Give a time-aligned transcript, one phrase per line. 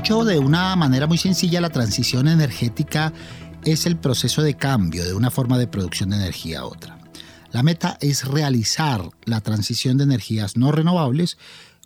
[0.00, 3.12] Dicho de una manera muy sencilla, la transición energética
[3.66, 6.98] es el proceso de cambio de una forma de producción de energía a otra.
[7.52, 11.36] La meta es realizar la transición de energías no renovables,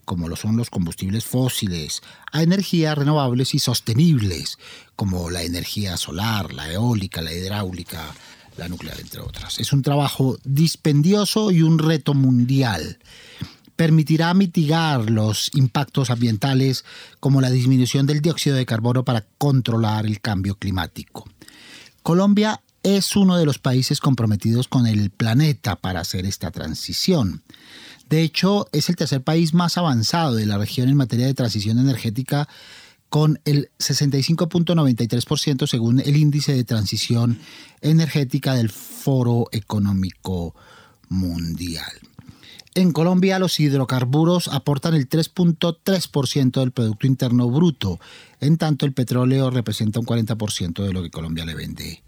[0.04, 4.58] como lo son los combustibles fósiles, a energías renovables y sostenibles,
[4.94, 8.14] como la energía solar, la eólica, la hidráulica,
[8.56, 9.58] la nuclear, entre otras.
[9.58, 12.96] Es un trabajo dispendioso y un reto mundial
[13.76, 16.84] permitirá mitigar los impactos ambientales
[17.20, 21.28] como la disminución del dióxido de carbono para controlar el cambio climático.
[22.02, 27.42] Colombia es uno de los países comprometidos con el planeta para hacer esta transición.
[28.08, 31.78] De hecho, es el tercer país más avanzado de la región en materia de transición
[31.78, 32.46] energética
[33.08, 37.38] con el 65.93% según el índice de transición
[37.80, 40.54] energética del Foro Económico
[41.08, 42.13] Mundial.
[42.76, 48.00] En Colombia los hidrocarburos aportan el 3.3% del Producto Interno Bruto,
[48.40, 52.02] en tanto el petróleo representa un 40% de lo que Colombia le vende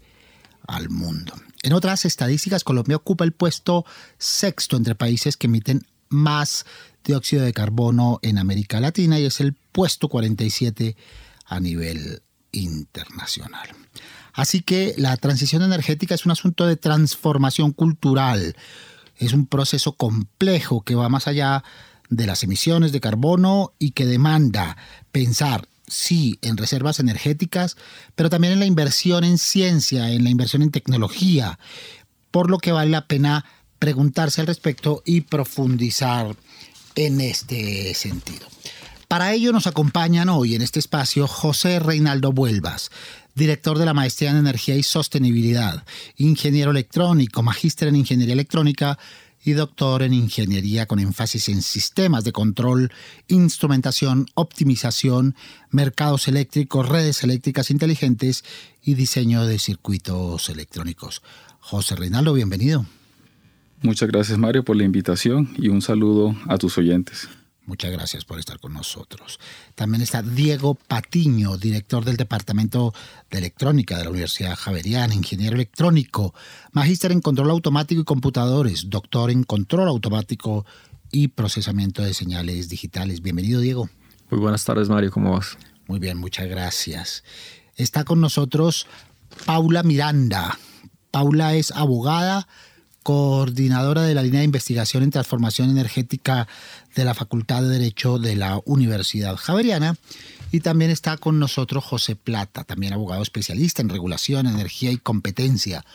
[0.67, 1.33] al mundo.
[1.63, 3.85] En otras estadísticas, Colombia ocupa el puesto
[4.17, 6.65] sexto entre países que emiten más
[7.03, 10.97] dióxido de carbono en América Latina y es el puesto 47
[11.45, 13.69] a nivel internacional.
[14.33, 18.55] Así que la transición energética es un asunto de transformación cultural
[19.17, 21.63] es un proceso complejo que va más allá
[22.09, 24.77] de las emisiones de carbono y que demanda
[25.11, 27.77] pensar, sí, en reservas energéticas,
[28.15, 31.59] pero también en la inversión en ciencia, en la inversión en tecnología,
[32.31, 33.45] por lo que vale la pena
[33.79, 36.35] preguntarse al respecto y profundizar
[36.95, 38.47] en este sentido.
[39.07, 42.91] Para ello nos acompañan hoy en este espacio José Reinaldo Vuelvas,
[43.37, 45.85] director de la Maestría en Energía y Sostenibilidad,
[46.17, 48.97] ingeniero electrónico, magíster en Ingeniería Electrónica
[49.45, 52.91] y doctor en Ingeniería con énfasis en sistemas de control,
[53.27, 55.35] instrumentación, optimización,
[55.69, 58.43] mercados eléctricos, redes eléctricas inteligentes
[58.83, 61.21] y diseño de circuitos electrónicos.
[61.59, 62.87] José Reinaldo, bienvenido.
[63.83, 67.29] Muchas gracias Mario por la invitación y un saludo a tus oyentes.
[67.67, 69.41] Muchas gracias por estar con nosotros.
[69.75, 72.93] También está Diego Patiño, director del Departamento
[73.29, 76.33] de Electrónica de la Universidad Javeriana, ingeniero electrónico,
[76.71, 80.65] magíster en control automático y computadores, doctor en control automático
[81.11, 83.21] y procesamiento de señales digitales.
[83.21, 83.89] Bienvenido, Diego.
[84.29, 85.11] Muy buenas tardes, Mario.
[85.11, 85.57] ¿Cómo vas?
[85.87, 87.25] Muy bien, muchas gracias.
[87.75, 88.87] Está con nosotros
[89.45, 90.57] Paula Miranda.
[91.11, 92.47] Paula es abogada,
[93.07, 96.45] coordinadora de la línea de investigación en transformación energética
[96.97, 99.95] de la Facultad de Derecho de la Universidad Javeriana.
[100.51, 105.85] Y también está con nosotros José Plata, también abogado especialista en regulación, energía y competencia,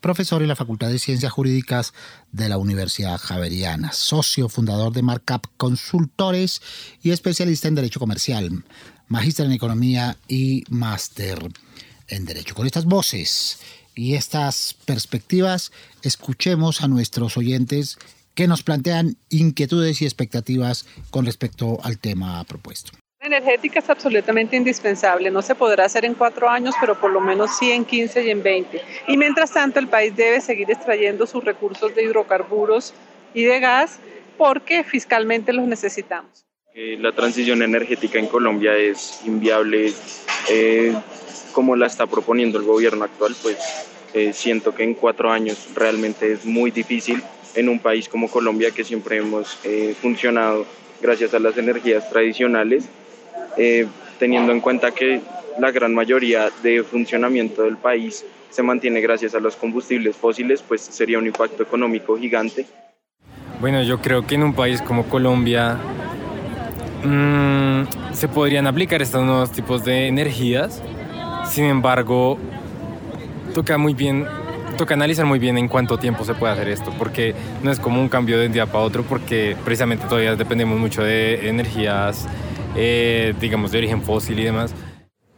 [0.00, 1.94] profesor en la Facultad de Ciencias Jurídicas
[2.30, 6.62] de la Universidad Javeriana, socio fundador de Markup Consultores
[7.02, 8.64] y especialista en Derecho Comercial,
[9.08, 11.38] magíster en Economía y máster
[12.08, 12.54] en Derecho.
[12.54, 13.58] Con estas voces
[13.94, 15.72] y estas perspectivas,
[16.02, 17.98] escuchemos a nuestros oyentes
[18.34, 22.92] que nos plantean inquietudes y expectativas con respecto al tema propuesto.
[23.20, 27.20] La energética es absolutamente indispensable, no se podrá hacer en cuatro años, pero por lo
[27.20, 28.82] menos sí en 15 y en 20.
[29.06, 32.94] Y mientras tanto el país debe seguir extrayendo sus recursos de hidrocarburos
[33.32, 34.00] y de gas
[34.36, 36.44] porque fiscalmente los necesitamos.
[36.74, 39.92] La transición energética en Colombia es inviable.
[40.50, 40.92] Eh,
[41.52, 43.58] como la está proponiendo el gobierno actual, pues
[44.14, 47.22] eh, siento que en cuatro años realmente es muy difícil
[47.54, 50.66] en un país como Colombia que siempre hemos eh, funcionado
[51.00, 52.88] gracias a las energías tradicionales,
[53.56, 53.86] eh,
[54.18, 55.20] teniendo en cuenta que
[55.58, 60.80] la gran mayoría de funcionamiento del país se mantiene gracias a los combustibles fósiles, pues
[60.80, 62.66] sería un impacto económico gigante.
[63.60, 65.78] Bueno, yo creo que en un país como Colombia
[67.04, 67.82] mmm,
[68.12, 70.82] se podrían aplicar estos nuevos tipos de energías
[71.52, 72.38] sin embargo,
[73.54, 74.26] toca muy bien,
[74.82, 78.00] toca analizar muy bien en cuánto tiempo se puede hacer esto, porque no es como
[78.00, 82.26] un cambio de un día para otro, porque precisamente todavía dependemos mucho de energías,
[82.74, 84.74] eh, digamos, de origen fósil y demás.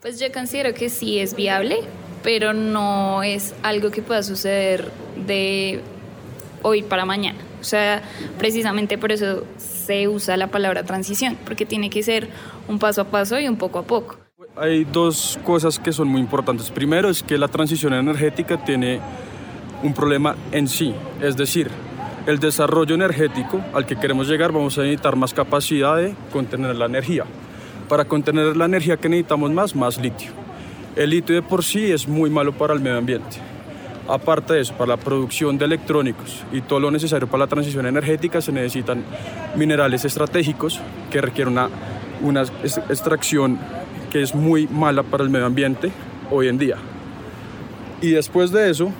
[0.01, 1.81] Pues yo considero que sí es viable,
[2.23, 4.91] pero no es algo que pueda suceder
[5.27, 5.83] de
[6.63, 7.39] hoy para mañana.
[7.61, 8.01] O sea,
[8.39, 12.31] precisamente por eso se usa la palabra transición, porque tiene que ser
[12.67, 14.17] un paso a paso y un poco a poco.
[14.57, 16.71] Hay dos cosas que son muy importantes.
[16.71, 19.01] Primero es que la transición energética tiene
[19.85, 21.71] un problema en sí, es decir,
[22.27, 26.87] el desarrollo energético al que queremos llegar vamos a necesitar más capacidad de contener la
[26.87, 27.25] energía.
[27.89, 30.31] Para contener la energía que necesitamos más, más litio.
[30.97, 33.37] El litio de por sí es muy malo para el medio ambiente.
[34.09, 37.85] Aparte de eso, para la producción de electrónicos y todo lo necesario para la transición
[37.87, 39.05] energética se necesitan
[39.55, 41.69] minerales estratégicos que requieren una,
[42.23, 43.59] una extracción
[44.11, 45.91] que es muy mala para el medio ambiente
[46.31, 46.77] hoy en día.
[48.01, 48.93] Y después de eso,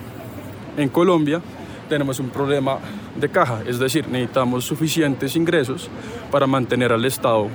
[0.77, 1.41] en Colombia
[1.89, 2.79] tenemos un problema
[3.15, 5.89] de caja, es decir, necesitamos suficientes ingresos
[6.31, 7.49] para mantener al Estado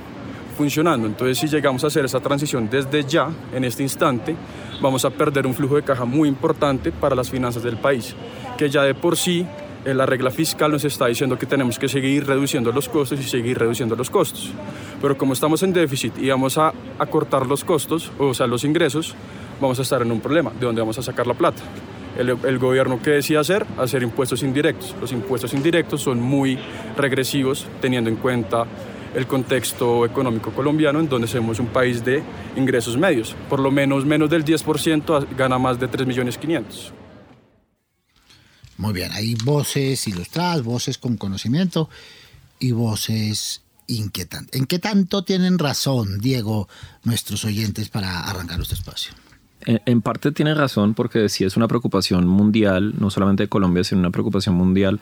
[0.56, 1.06] funcionando.
[1.06, 4.36] Entonces, si llegamos a hacer esa transición desde ya, en este instante,
[4.80, 8.14] vamos a perder un flujo de caja muy importante para las finanzas del país,
[8.56, 9.46] que ya de por sí
[9.84, 13.24] eh, la regla fiscal nos está diciendo que tenemos que seguir reduciendo los costos y
[13.24, 14.50] seguir reduciendo los costos.
[15.00, 19.14] Pero como estamos en déficit y vamos a acortar los costos, o sea, los ingresos,
[19.60, 21.62] vamos a estar en un problema de dónde vamos a sacar la plata
[22.20, 24.94] el, gobierno que decía hacer, hacer impuestos indirectos.
[25.00, 26.58] Los impuestos indirectos son muy
[26.96, 28.66] regresivos teniendo en cuenta
[29.14, 32.22] el contexto económico colombiano, en donde somos un país de
[32.56, 33.34] ingresos medios.
[33.48, 36.92] Por lo menos menos del 10% gana más de 3 millones 500.
[38.76, 41.90] Muy bien, hay voces ilustradas, voces con conocimiento
[42.58, 44.58] y voces inquietantes.
[44.58, 46.68] ¿En qué tanto tienen razón, Diego,
[47.02, 49.12] nuestros oyentes para arrancar este espacio?
[49.66, 54.00] En, parte tiene razón porque sí es una preocupación mundial, no solamente de Colombia, sino
[54.00, 55.00] una preocupación mundial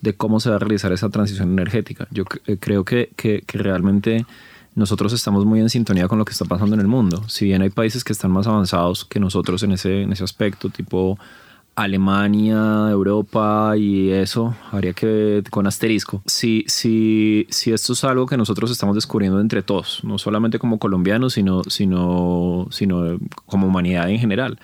[0.00, 2.06] de cómo se va a realizar esa transición energética.
[2.10, 4.26] Yo eh, creo que, que, que, realmente
[4.74, 7.24] nosotros estamos muy en sintonía con lo que está pasando en el mundo.
[7.28, 10.68] Si bien hay países que están más avanzados que nosotros en ese, en ese aspecto,
[10.68, 11.18] tipo
[11.76, 16.22] Alemania, Europa y eso, habría que con asterisco.
[16.24, 20.78] Si, si, si esto es algo que nosotros estamos descubriendo entre todos, no solamente como
[20.78, 24.58] colombianos, sino, sino, sino como humanidad en general.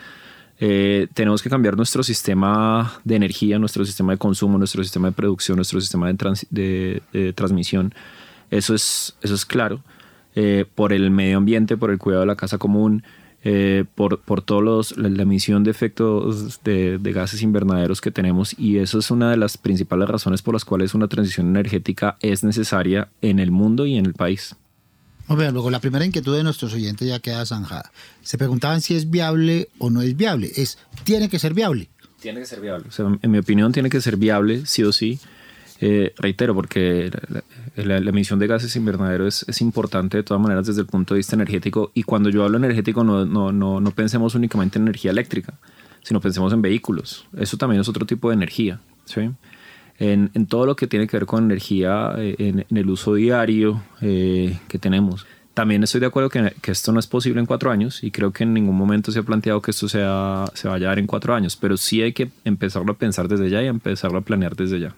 [0.58, 5.12] Eh, tenemos que cambiar nuestro sistema de energía, nuestro sistema de consumo, nuestro sistema de
[5.12, 7.94] producción, nuestro sistema de, de, transmisión.
[8.50, 9.82] Eso es, eso es claro.
[10.34, 13.02] Eh, por el medio ambiente, por el cuidado de la casa común,
[13.44, 19.00] eh, por, por todos la, emisión de efectos de, gases invernaderos que tenemos y eso
[19.00, 23.40] es una de las principales razones por las cuales una transición energética es necesaria en
[23.40, 24.54] el mundo y en el país.
[25.28, 27.90] luego la primera inquietud de nuestros oyentes ya queda zanjada.
[28.22, 30.52] Se preguntaban si es viable o no es viable.
[30.54, 31.88] Es, tiene que ser viable.
[32.20, 32.86] Tiene que ser viable.
[33.22, 35.18] en mi opinión tiene que ser viable, sí o sí.
[35.84, 37.10] Eh, reitero, porque
[37.74, 41.34] la, emisión de gases invernaderos es, importante de todas maneras desde el punto de vista
[41.34, 41.90] energético.
[41.92, 45.54] Y cuando yo hablo energético, no, no, no, no pensemos únicamente en energía eléctrica,
[46.04, 47.26] sino pensemos en vehículos.
[47.36, 48.78] Eso también es otro tipo de energía.
[49.06, 49.28] ¿sí?
[49.98, 53.82] En, en, todo lo que tiene que ver con energía, eh, en, el uso diario
[54.00, 55.26] eh, que tenemos.
[55.52, 58.30] También estoy de acuerdo que, que, esto no es posible en cuatro años y creo
[58.30, 61.08] que en ningún momento se ha planteado que esto sea, se vaya a dar en
[61.08, 64.54] cuatro años, pero sí hay que empezarlo a pensar desde ya y empezarlo a planear
[64.54, 64.94] desde ya.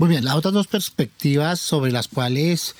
[0.00, 2.74] Muy bien, las otras dos perspectivas sobre las cuales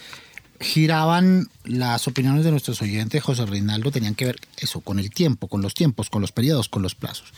[0.58, 5.46] giraban las opiniones de nuestros oyentes, José Reinaldo, tenían que ver eso, con el tiempo,
[5.46, 7.34] con los tiempos, con los periodos, con los plazos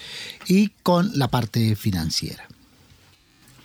[0.46, 2.46] y con la parte financiera.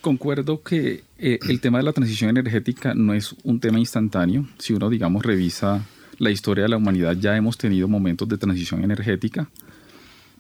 [0.02, 4.48] Concuerdo que eh, el tema de la transición energética no es un tema instantáneo.
[4.58, 5.86] Si uno, digamos, revisa
[6.18, 9.52] la historia de la humanidad, ya hemos tenido momentos de transición energética.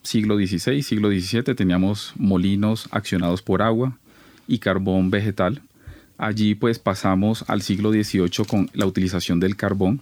[0.02, 3.96] Siglo XVI, siglo XVII teníamos molinos accionados por agua,
[4.48, 5.62] y carbón vegetal.
[6.18, 10.02] Allí pues pasamos al siglo XVIII con la utilización del carbón.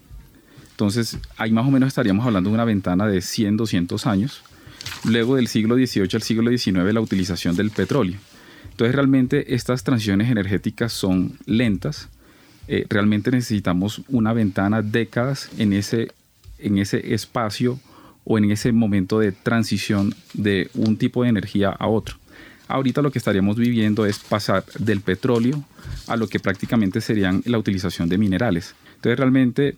[0.71, 4.41] Entonces ahí más o menos estaríamos hablando de una ventana de 100, 200 años.
[5.03, 8.17] Luego del siglo XVIII al siglo XIX la utilización del petróleo.
[8.71, 12.09] Entonces realmente estas transiciones energéticas son lentas.
[12.67, 16.11] Eh, realmente necesitamos una ventana décadas en ese,
[16.59, 17.79] en ese espacio
[18.23, 22.17] o en ese momento de transición de un tipo de energía a otro.
[22.67, 25.63] Ahorita lo que estaríamos viviendo es pasar del petróleo
[26.07, 28.75] a lo que prácticamente serían la utilización de minerales.
[28.95, 29.75] Entonces realmente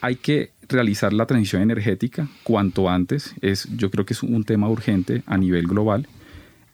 [0.00, 3.34] hay que realizar la transición energética cuanto antes.
[3.42, 6.06] Es, yo creo que es un tema urgente a nivel global.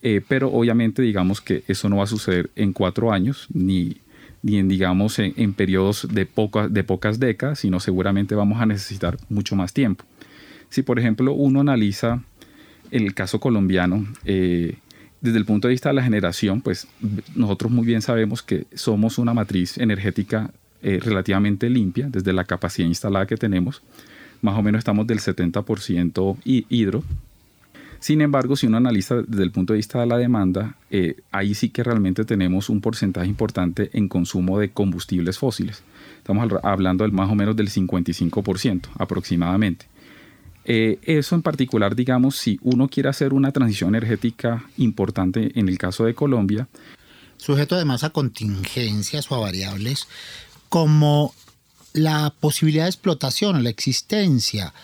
[0.02, 3.96] Eh, pero obviamente digamos que eso no va a suceder en cuatro años ni,
[4.42, 9.16] ni en digamos en, periodos de, pocas de pocas décadas, sino seguramente vamos a necesitar
[9.28, 10.04] mucho más tiempo.
[10.68, 12.23] Si por ejemplo uno analiza
[12.92, 14.76] el caso colombiano, eh,
[15.20, 16.87] desde el punto de vista de la generación, pues
[17.35, 20.50] nosotros muy bien sabemos que somos una matriz energética
[20.82, 23.82] eh, relativamente limpia desde la capacidad instalada que tenemos.
[24.42, 27.02] Más o menos estamos del 70% hidro.
[27.99, 31.54] Sin embargo, si uno analiza desde el punto de vista de la demanda, eh, ahí
[31.54, 35.82] sí que realmente tenemos un porcentaje importante en consumo de combustibles fósiles.
[36.18, 39.87] Estamos hablando del más o menos del 55% aproximadamente.
[40.68, 45.78] Eh, eso en particular, digamos, si uno quiere hacer una transición energética importante en el
[45.78, 46.66] caso de Colombia.
[47.37, 50.08] Sujeto además a contingencias o a variables
[50.68, 51.32] como
[51.92, 54.75] la posibilidad de explotación o la existencia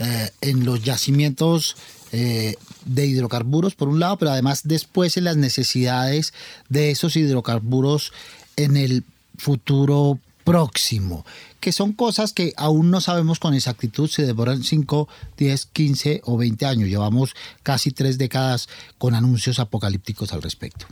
[0.00, 1.76] eh, en los yacimientos
[2.10, 6.34] eh, de hidrocarburos por un lado, pero además después en las necesidades
[6.68, 8.12] de esos hidrocarburos
[8.56, 9.04] en el
[9.38, 11.24] futuro próximo,
[11.60, 16.36] que son cosas que aún no sabemos con exactitud si demoran 5, 10, 15 o
[16.36, 16.88] 20 años.
[16.88, 18.68] Llevamos casi tres décadas
[18.98, 20.86] con anuncios apocalípticos al respecto.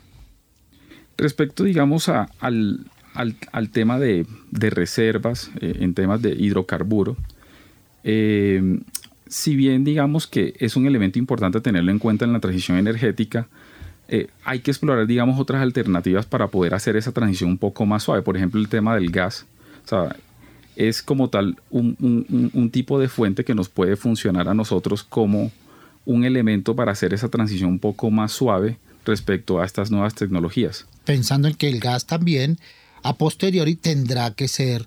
[1.17, 7.17] Respecto, digamos, a, al, al, tema de, de reservas eh, en temas de hidrocarburo,
[8.05, 8.81] eh,
[9.27, 13.49] si bien digamos que es un elemento importante tenerlo en cuenta en la transición energética,
[14.09, 18.03] eh, hay que explorar, digamos, otras alternativas para poder hacer esa transición un poco más
[18.03, 18.23] suave.
[18.23, 19.45] Por ejemplo, el tema del gas.
[19.85, 20.17] O sea,
[20.77, 25.53] es como tal un, tipo de fuente que nos puede funcionar a nosotros como
[26.07, 30.87] un elemento para hacer esa transición un poco más suave respecto a estas nuevas tecnologías.
[31.05, 32.59] Pensando en que el gas también
[33.03, 34.87] a posteriori tendrá que ser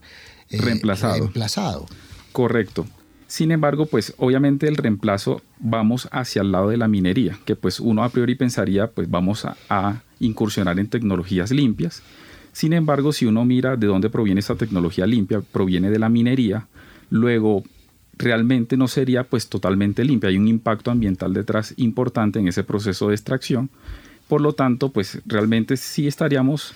[0.49, 1.19] eh, reemplazado.
[1.19, 1.85] reemplazado.
[2.31, 2.87] Correcto.
[3.31, 7.79] Sin embargo, pues obviamente el reemplazo vamos hacia el lado de la minería, que pues
[7.79, 12.03] uno a priori pensaría pues vamos a, incursionar en tecnologías limpias.
[12.51, 16.67] Sin embargo, si uno mira de dónde proviene esa tecnología limpia, proviene de la minería,
[17.09, 17.63] luego
[18.17, 23.07] realmente no sería pues totalmente limpia, hay un impacto ambiental detrás importante en ese proceso
[23.07, 23.69] de extracción.
[24.27, 26.73] Por lo tanto, pues realmente sí estaríamos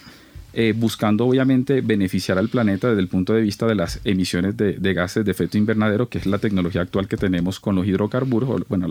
[0.58, 4.94] eh, buscando obviamente beneficiar al planeta desde el punto de vista de las emisiones de,
[4.94, 8.88] gases de efecto invernadero, que es la tecnología actual que tenemos con los hidrocarburos, bueno,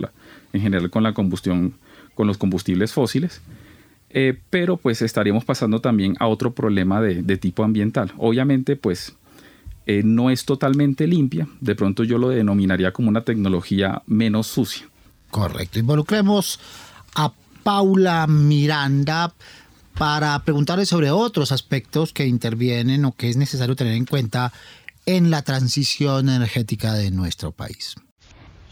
[0.53, 1.73] en general con la combustión,
[2.13, 3.41] con los combustibles fósiles.
[4.11, 8.13] Eh, pero pues estaríamos pasando también a otro problema de, tipo ambiental.
[8.19, 9.15] Obviamente pues
[9.87, 14.87] eh, no es totalmente limpia, de pronto yo lo denominaría como una tecnología menos sucia.
[15.31, 16.59] Correcto, involucremos
[17.15, 17.31] a
[17.63, 19.33] Paula Miranda
[19.97, 24.51] para preguntarle sobre otros aspectos que intervienen o que es necesario tener en cuenta
[25.05, 27.95] en la transición energética de nuestro país.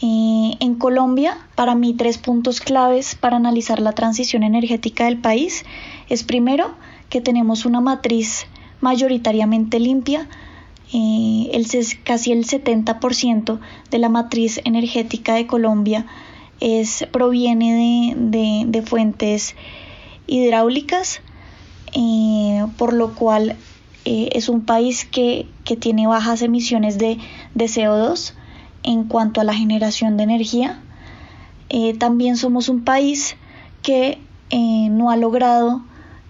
[0.02, 5.64] Eh, en Colombia, para mí, tres puntos claves para analizar la transición energética del país
[6.10, 6.76] es primero
[7.10, 8.46] que tenemos una matriz
[8.82, 10.28] mayoritariamente limpia,
[10.92, 11.66] eh, el,
[12.04, 16.06] casi el 70% de la matriz energética de Colombia
[16.60, 19.56] es, proviene de, de fuentes
[20.28, 21.22] hidráulicas,
[21.94, 23.56] eh, por lo cual
[24.06, 25.48] eh, es un país que,
[25.80, 27.18] tiene bajas emisiones de,
[27.56, 28.34] CO2
[28.84, 30.82] en cuanto a la generación de energía.
[31.70, 33.36] Eh, también somos un país
[33.82, 34.20] que
[34.52, 35.82] no ha logrado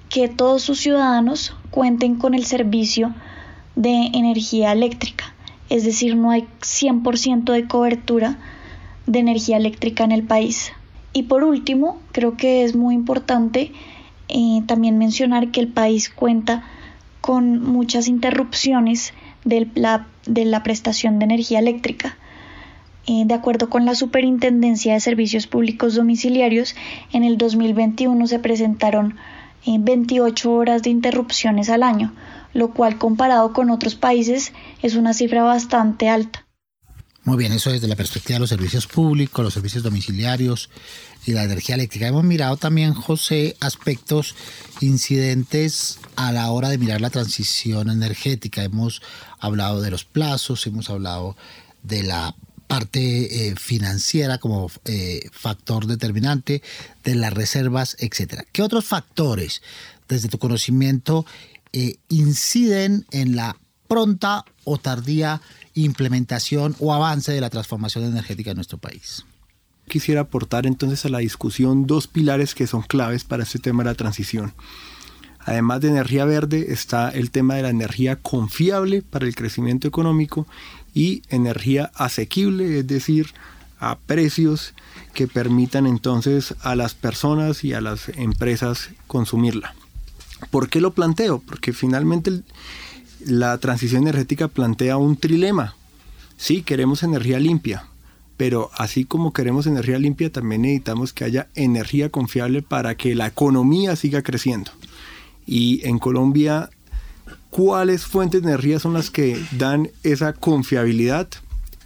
[0.08, 3.14] que todos sus ciudadanos cuenten con el servicio
[3.76, 5.34] de energía eléctrica.
[5.70, 8.38] Es decir, no hay 100% de cobertura
[9.08, 10.72] de energía eléctrica en el país.
[11.14, 13.72] Y por último, creo que es muy importante
[14.30, 16.64] eh, también mencionar que el país cuenta
[17.22, 19.14] con muchas interrupciones
[19.46, 22.18] de la, prestación de energía eléctrica.
[23.06, 26.76] Eh, de acuerdo con la Superintendencia de Servicios Públicos Domiciliarios,
[27.12, 29.16] en el 2021 se presentaron
[29.68, 32.14] 28 eh, horas de interrupciones al año,
[32.54, 34.52] lo cual comparado con otros países
[34.82, 36.43] es una cifra bastante alta.
[37.26, 40.70] Muy bien, eso desde la perspectiva de los servicios públicos, los servicios domiciliarios
[41.26, 42.06] y la energía eléctrica.
[42.06, 44.36] Hemos mirado también, José, aspectos
[44.82, 48.62] incidentes a la hora de mirar la transición energética.
[48.62, 49.02] Hemos
[49.40, 51.38] hablado de los plazos, hemos hablado
[51.82, 52.36] de la
[52.68, 56.62] parte eh, financiera como eh, factor determinante,
[57.06, 58.44] de las reservas, etcétera.
[58.52, 59.62] ¿Qué otros factores,
[60.10, 61.26] desde tu conocimiento,
[61.72, 63.56] eh, inciden en la
[63.88, 65.42] pronta o tardía
[65.74, 69.26] implementación o avance de la transformación energética en nuestro país.
[69.88, 73.90] Quisiera aportar entonces a la discusión dos pilares que son claves para este tema de
[73.90, 74.54] la transición.
[75.46, 80.48] Además de energía verde está el tema de la energía confiable para el crecimiento económico
[80.94, 83.34] y energía asequible, es decir,
[83.80, 84.74] a precios
[85.14, 89.76] que permitan entonces a las personas y a las empresas consumirla.
[90.50, 91.40] ¿Por qué lo planteo?
[91.46, 92.46] Porque finalmente el,
[93.26, 95.76] la transición energética plantea un trilema.
[96.38, 97.88] Sí, queremos energía limpia,
[98.38, 103.28] pero así como queremos energía limpia, también necesitamos que haya energía confiable para que la
[103.28, 104.72] economía siga creciendo.
[105.46, 106.70] Y en Colombia,
[107.50, 111.28] ¿cuáles fuentes de energía son las que dan esa confiabilidad?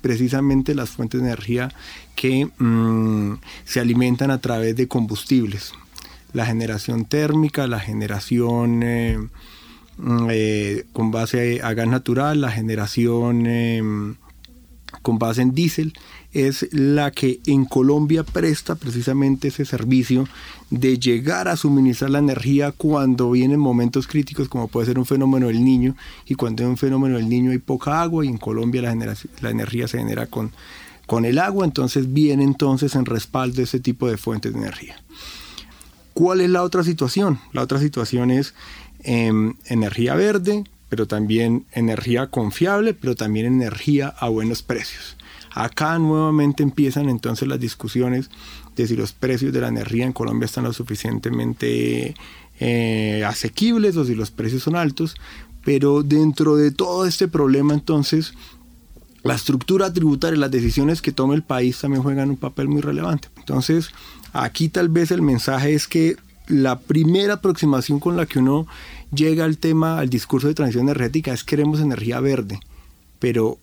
[0.01, 1.69] precisamente las fuentes de energía
[2.15, 3.33] que mm,
[3.65, 5.73] se alimentan a través de combustibles.
[6.33, 9.17] La generación térmica, la generación eh,
[10.29, 14.15] eh, con base a gas natural, la generación em,
[15.01, 15.93] con base en diésel,
[16.33, 20.27] es la que en Colombia presta precisamente ese servicio
[20.69, 25.47] de llegar a suministrar la energía cuando vienen momentos críticos como puede ser un fenómeno
[25.47, 28.81] del niño y cuando hay un fenómeno del niño hay poca agua y en Colombia
[28.81, 30.51] la, la energía se genera con,
[31.07, 35.01] con el agua, entonces viene entonces en respaldo ese tipo de fuentes de energía.
[36.13, 37.39] ¿Cuál es la otra situación?
[37.53, 38.53] La otra situación es
[39.07, 45.17] em, energía verde, pero también energía confiable, pero también energía a buenos precios.
[45.51, 48.29] Acá nuevamente empiezan entonces las discusiones
[48.75, 52.13] de si los precios de la energía en Colombia están lo suficientemente
[52.59, 55.15] eh, asequibles o si los precios son altos,
[55.65, 58.33] pero dentro de todo este problema entonces
[59.23, 63.27] la estructura tributaria, las decisiones que toma el país también juegan un papel muy relevante.
[63.37, 63.89] Entonces,
[64.31, 68.67] aquí tal vez el mensaje es que la primera aproximación con la que uno
[69.13, 72.59] llega al tema, al discurso de transición energética, es queremos energía verde,
[73.19, 73.57] pero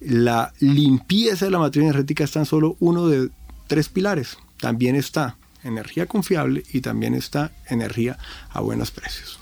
[0.00, 3.30] la limpieza de la materia energética está en solo uno de
[3.66, 4.36] tres pilares.
[4.60, 8.18] También está energía confiable y también está energía
[8.50, 9.38] a buenos precios.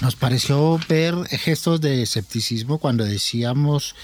[0.00, 3.94] Nos pareció ver gestos de escepticismo cuando decíamos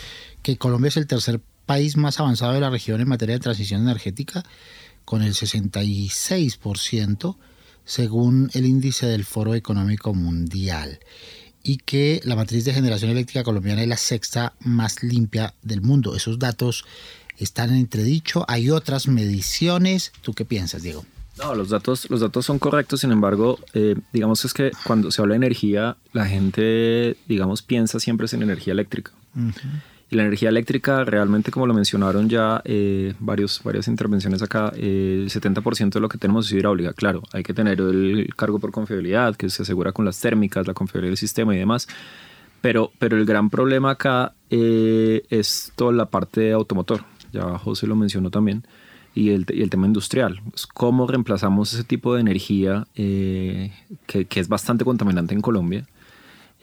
[0.43, 3.83] que Colombia es el tercer país más avanzado de la región en materia de transición
[3.83, 4.43] energética,
[5.05, 7.37] con el 66%,
[7.85, 11.01] según el índice del Foro Económico Mundial
[11.63, 16.17] y que la matriz de generación eléctrica colombiana es la sexta más limpia del mundo.
[16.17, 16.85] Esos datos
[17.39, 18.45] están en entredicho.
[18.49, 20.13] Hay otras mediciones.
[20.23, 21.05] ¿Tú qué piensas, Diego?
[21.39, 25.23] No, los datos, los datos son correctos, sin embargo, eh, digamos es que cuando se
[25.23, 29.13] habla de energía, la gente, digamos, piensa siempre en energía eléctrica.
[30.13, 35.23] Y la energía eléctrica realmente, como lo mencionaron ya eh, varios, varias intervenciones acá, eh,
[35.23, 36.93] el 70% de lo que tenemos es hidráulica.
[36.93, 40.75] Claro, hay que tener el cargo por confiabilidad, que se asegura con las térmicas, la
[40.75, 41.89] confiabilidad del sistema y demás.
[42.61, 47.05] Pero, pero el gran problema acá eh, es toda la parte automotor.
[47.33, 48.67] Ya José lo mencionó también.
[49.15, 50.43] Y el, y el tema industrial.
[50.75, 53.73] ¿Cómo reemplazamos ese tipo de energía que,
[54.07, 55.87] que es bastante contaminante en Colombia?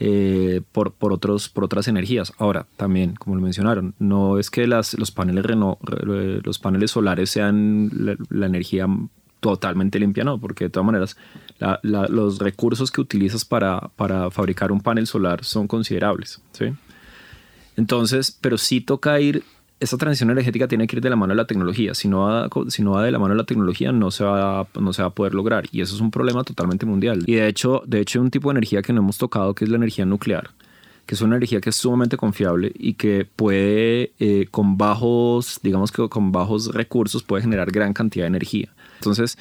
[0.01, 2.31] Eh, por, por, otros, por otras energías.
[2.37, 7.89] Ahora, también, como lo mencionaron, no es que las, los, paneles los paneles solares sean
[8.29, 8.87] la, energía
[9.41, 11.17] totalmente limpia, no, porque de todas maneras
[11.83, 16.41] los recursos que utilizas para, para, fabricar un panel solar son considerables.
[16.53, 16.67] ¿sí?
[17.75, 19.43] Entonces, pero sí toca ir
[19.79, 21.93] esta transición energética tiene que ir de la mano de la tecnología.
[21.93, 24.67] Si no va, si no va de la mano de la tecnología, no se, va,
[24.79, 25.65] no se va a poder lograr.
[25.71, 27.23] Y eso es un problema totalmente mundial.
[27.25, 29.65] Y de hecho, de hecho, hay un tipo de energía que no hemos tocado, que
[29.65, 30.49] es la energía nuclear
[31.05, 35.91] que es una energía que es sumamente confiable y que puede, eh, con bajos, digamos
[35.91, 38.69] que con bajos recursos, puede generar gran cantidad de energía.
[38.99, 39.35] Entonces,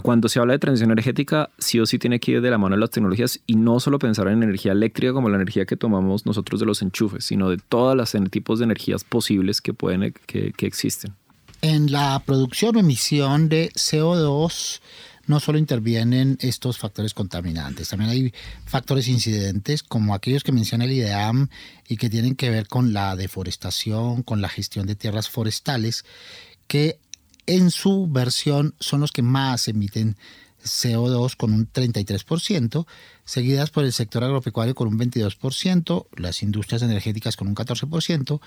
[0.00, 2.76] cuando se habla de transición energética, sí o sí tiene que ir de la mano
[2.76, 6.24] de las tecnologías y no solo pensar en energía eléctrica como la energía que tomamos
[6.24, 10.52] nosotros de los enchufes, sino de todas las tipos de energías posibles que, pueden, que,
[10.52, 11.14] que existen.
[11.60, 14.80] En la producción o emisión de CO2
[15.26, 18.34] no solo intervienen estos factores contaminantes, también hay
[18.66, 21.48] factores incidentes como aquellos que menciona el IDEAM
[21.88, 26.04] y que tienen que ver con la deforestación, con la gestión de tierras forestales,
[26.66, 26.98] que
[27.46, 30.16] en su versión son los que más emiten
[30.64, 32.86] CO2 con un 33%,
[33.24, 38.40] seguidas por el sector agropecuario con un 22%, las industrias energéticas con un 14%,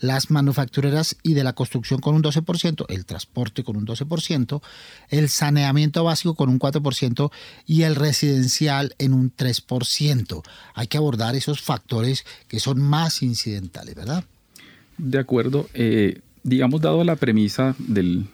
[0.00, 4.62] las manufactureras y de la construcción con un 12%, el transporte con un 12%,
[5.08, 7.30] el saneamiento básico con un 4%
[7.66, 10.42] y el residencial en un 3%.
[10.74, 14.24] Hay que abordar esos factores que son más incidentales, ¿verdad?
[14.98, 15.68] De acuerdo.
[15.74, 18.26] Eh, digamos, dado la premisa del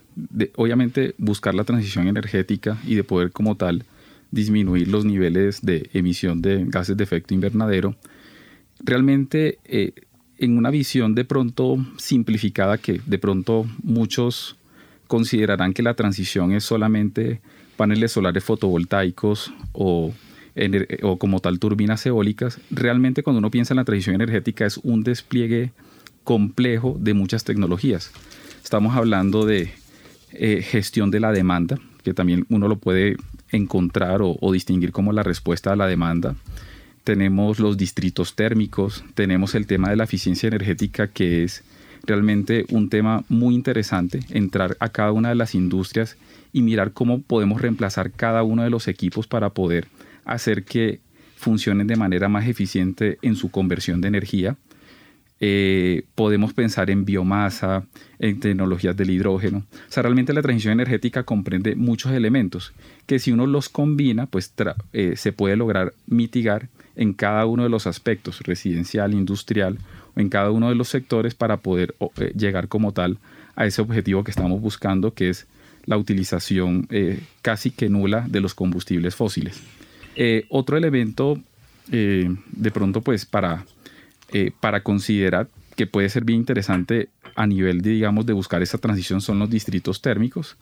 [0.57, 3.85] obviamente, buscar la transición energética y de poder como tal
[4.31, 7.97] disminuir los niveles de emisión de gases de efecto invernadero,
[8.81, 9.93] realmente eh,
[10.39, 14.57] en una visión de pronto simplificada que de pronto muchos
[15.07, 17.41] considerarán que la transición es solamente
[17.77, 20.13] paneles solares fotovoltaicos o,
[21.03, 25.03] o como tal turbinas eólicas, realmente cuando uno piensa en la transición energética es un
[25.03, 25.73] despliegue
[26.25, 28.13] complejo de muchas tecnologías.
[28.63, 29.73] Estamos hablando de
[30.33, 33.17] eh, gestión de la demanda, que también uno lo puede
[33.51, 36.35] encontrar o, distinguir como la respuesta a la demanda.
[37.05, 41.65] Tenemos los distritos térmicos, tenemos el tema de la eficiencia energética, que es
[42.05, 46.17] realmente un tema muy interesante, entrar a cada una de las industrias
[46.53, 49.89] y mirar cómo podemos reemplazar cada uno de los equipos para poder
[50.25, 51.01] hacer que
[51.37, 54.57] funcionen de manera más eficiente en su conversión de energía.
[55.41, 57.85] Eh, podemos pensar en biomasa,
[58.19, 59.59] en tecnologías del hidrógeno.
[59.59, 62.73] O sea, realmente la transición energética comprende muchos elementos
[63.07, 64.53] que si uno los combina, pues
[64.93, 69.79] eh, se puede lograr mitigar en cada uno de los aspectos, residencial, industrial,
[70.17, 73.19] en cada uno de los sectores para poder eh, llegar como tal
[73.55, 75.47] a ese objetivo que estamos buscando, que es
[75.87, 76.87] la utilización
[77.41, 79.63] casi que nula de los combustibles fósiles.
[80.51, 81.41] otro elemento,
[81.89, 83.65] de pronto, pues para
[84.33, 88.79] eh, para considerar que puede ser bien interesante a nivel de, digamos, de buscar esa
[88.79, 90.57] transición son los distritos térmicos,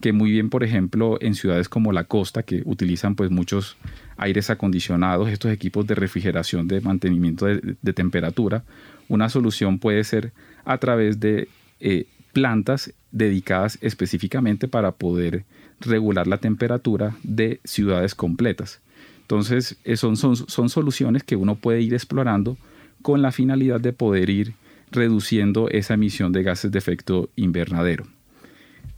[0.00, 3.76] que muy bien, por ejemplo, en ciudades como la costa, que utilizan pues muchos
[4.16, 8.62] aires acondicionados, estos equipos de refrigeración, de mantenimiento de, temperatura,
[9.08, 10.32] una solución puede ser
[10.64, 11.48] a través de
[11.80, 15.44] eh, plantas dedicadas específicamente para poder
[15.80, 18.80] regular la temperatura de ciudades completas.
[19.22, 22.56] Entonces, eh, son, son, son soluciones que uno puede ir explorando
[23.02, 24.54] con la finalidad de poder ir
[24.90, 28.04] reduciendo esa emisión de gases de efecto invernadero.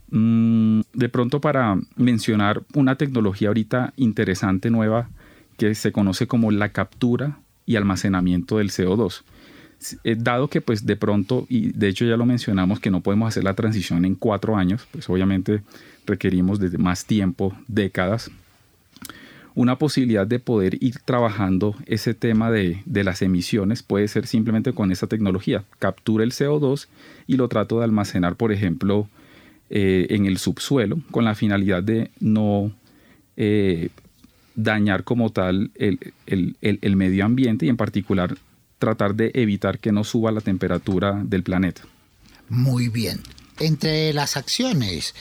[0.09, 5.09] Mm, de pronto para mencionar una tecnología ahorita interesante nueva
[5.57, 9.23] que se conoce como la captura y almacenamiento del CO2.
[10.03, 13.29] Eh, dado que pues de pronto, y de hecho ya lo mencionamos, que no podemos
[13.29, 15.61] hacer la transición en cuatro años, pues obviamente
[16.05, 18.31] requerimos de más tiempo, décadas,
[19.55, 24.91] una posibilidad de poder ir trabajando ese tema de, las emisiones puede ser simplemente con
[24.91, 25.63] esa tecnología.
[25.79, 26.87] Captura el CO2
[27.27, 29.07] y lo trato de almacenar, por ejemplo,
[29.69, 32.71] eh, en el subsuelo, con la finalidad de no
[33.37, 33.89] eh,
[34.55, 38.35] dañar como tal el, el medio ambiente y en particular
[38.79, 41.83] tratar de evitar que no suba la temperatura del planeta.
[42.49, 43.21] Muy bien.
[43.59, 45.13] Entre las acciones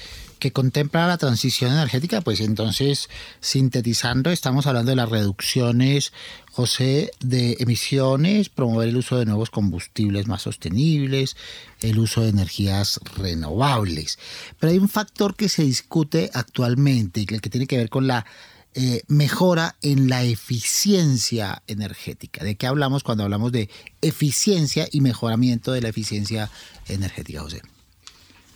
[0.43, 6.13] que contempla la transición energética, pues entonces, sintetizando, estamos hablando de las reducciones,
[6.51, 11.37] José, de emisiones, promover el uso de nuevos combustibles más sostenibles,
[11.81, 14.19] el uso de energías renovables.
[14.59, 18.27] Pero hay un factor que se discute actualmente y que tiene que ver con la
[18.75, 22.43] eh, mejora en la eficiencia energética.
[22.43, 26.51] ¿De qué hablamos cuando hablamos de eficiencia y mejoramiento de la eficiencia
[26.89, 27.63] energética, José?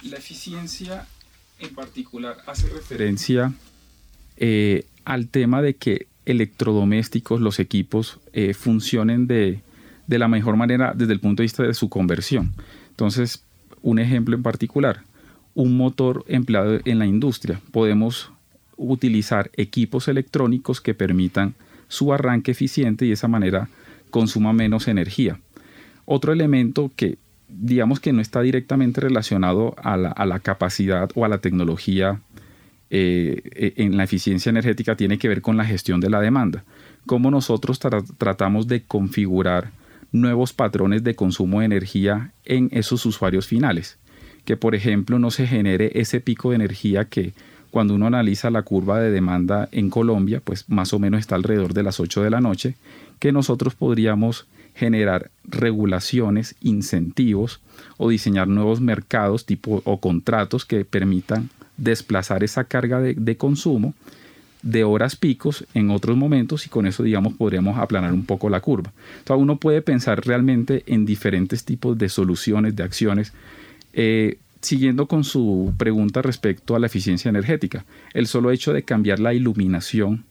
[0.03, 1.07] La eficiencia
[1.59, 3.53] en particular hace referencia
[4.37, 9.61] eh, al tema de que electrodomésticos, los equipos, eh, funcionen de,
[10.07, 12.53] de, la mejor manera desde el punto de vista de su conversión.
[12.91, 13.45] Entonces,
[13.83, 15.03] un ejemplo en particular,
[15.55, 17.61] un motor empleado en la industria.
[17.71, 18.31] Podemos
[18.77, 21.55] utilizar equipos electrónicos que permitan
[21.89, 23.69] su arranque eficiente y de esa manera
[24.11, 25.41] consuma menos energía.
[26.05, 31.39] Otro elemento que digamos que no está directamente relacionado a la, capacidad o a la
[31.39, 32.21] tecnología
[32.91, 36.65] eh, e, en la eficiencia energética, tiene que ver con la gestión de la demanda.
[37.07, 37.79] Cómo nosotros
[38.19, 39.71] tratamos de configurar
[40.13, 43.99] nuevos patrones de consumo de energía en esos usuarios finales.
[44.45, 47.33] Que por ejemplo no se genere ese pico de energía que
[47.71, 51.75] cuando uno analiza la curva de demanda en Colombia, pues más o menos está alrededor
[51.75, 52.77] de las 8 de la noche,
[53.19, 57.61] que nosotros podríamos generar regulaciones, incentivos
[57.97, 63.95] o diseñar nuevos mercados tipo, o contratos que permitan desplazar esa carga de, consumo
[64.63, 68.61] de horas picos en otros momentos y con eso digamos podríamos aplanar un poco la
[68.61, 68.93] curva.
[69.19, 73.33] Entonces uno puede pensar realmente en diferentes tipos de soluciones, de acciones.
[73.95, 79.21] Eh, siguiendo con su pregunta respecto a la eficiencia energética, el solo hecho de cambiar
[79.21, 80.25] la iluminación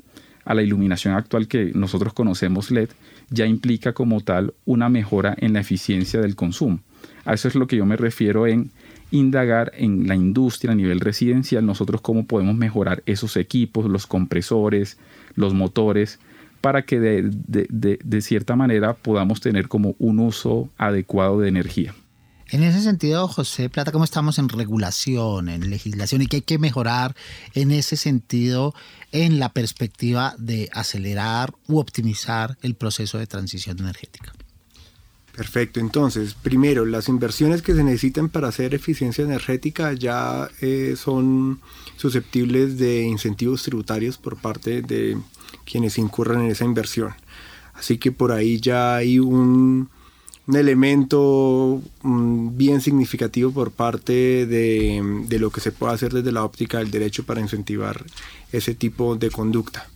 [0.46, 2.90] a la iluminación actual que nosotros conocemos LED
[3.30, 6.80] ya implica como tal una mejora en la eficiencia del consumo.
[7.26, 8.72] A eso es lo que yo me refiero en
[9.12, 14.98] indagar en la industria a nivel residencial, nosotros cómo podemos mejorar esos equipos, los compresores,
[15.36, 16.20] los motores,
[16.62, 21.94] para que de, de cierta manera podamos tener como un uso adecuado de energía.
[22.50, 26.60] En ese sentido, José Plata, ¿cómo estamos en regulación, en legislación y qué hay que
[26.60, 27.16] mejorar
[27.56, 28.76] en ese sentido
[29.12, 34.32] en la perspectiva de acelerar u optimizar el proceso de transición energética?
[35.36, 41.60] Perfecto, entonces, primero, las inversiones que se necesitan para hacer eficiencia energética ya eh, son
[41.98, 45.18] susceptibles de incentivos tributarios por parte de
[45.66, 47.16] quienes incurran en esa inversión.
[47.74, 49.90] Así que por ahí ya hay un,
[50.48, 56.44] un elemento mm, bien significativo por parte de, lo que se puede hacer desde la
[56.44, 58.06] óptica del derecho para incentivar
[58.52, 59.88] ese tipo de conducta.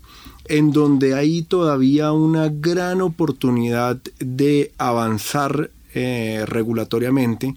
[0.46, 7.56] En donde hay todavía una gran oportunidad de avanzar eh, regulatoriamente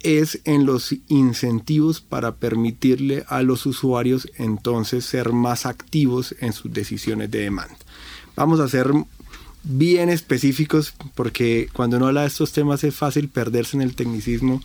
[0.00, 6.72] es en los incentivos para permitirle a los usuarios entonces ser más activos en sus
[6.72, 7.76] decisiones de demanda.
[8.34, 8.90] Vamos a hacer
[9.62, 14.60] bien específicos, porque cuando uno habla de estos temas es fácil perderse en el tecnicismo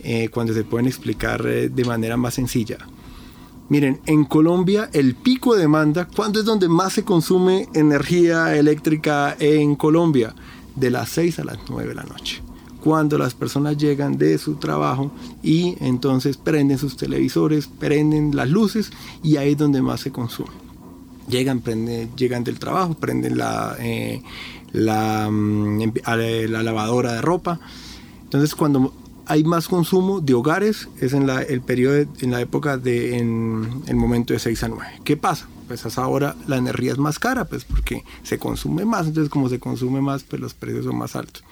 [0.00, 2.78] eh, cuando se pueden explicar eh, de manera más sencilla.
[3.68, 9.36] Miren, en Colombia el pico de demanda, ¿cuándo es donde más se consume energía eléctrica
[9.38, 10.34] en Colombia?
[10.76, 12.42] De las 6 a las 9 de la noche.
[12.82, 15.10] Cuando las personas llegan de su trabajo
[15.42, 18.90] y entonces prenden sus televisores, prenden las luces
[19.22, 20.50] y ahí es donde más se consume.
[21.28, 21.62] Llegan,
[22.16, 24.22] llegan del trabajo, prenden la, eh,
[24.72, 27.60] la, mm, la lavadora de ropa.
[28.24, 28.92] Entonces cuando
[29.26, 33.82] hay más consumo de hogares es en la, el periodo, en la época de, en
[33.86, 34.86] el momento de 6 a 9.
[35.04, 35.48] ¿Qué pasa?
[35.66, 39.30] Pues a esa hora la energía es más cara, pues porque se consume más, entonces
[39.30, 41.42] como se consume más, pues los precios son más altos.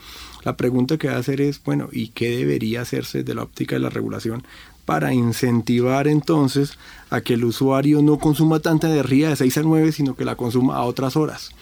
[0.44, 3.76] La pregunta que va a hacer es, bueno, ¿y qué debería hacerse desde la óptica
[3.76, 4.42] de la regulación
[4.92, 6.74] para incentivar entonces
[7.08, 10.36] a que el usuario no consuma tanta energía de 6 a 9, sino que la
[10.36, 11.52] consuma a otras horas?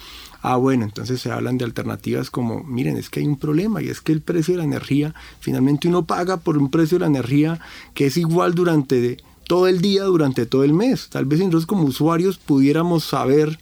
[0.42, 3.88] Ah, bueno, entonces se hablan de alternativas como, miren, es que hay un problema y
[3.88, 7.06] es que el precio de la energía, finalmente uno paga por un precio de la
[7.06, 7.60] energía
[7.94, 11.08] que es igual durante todo el día, durante todo el mes.
[11.08, 13.60] Tal vez nosotros como usuarios pudiéramos saber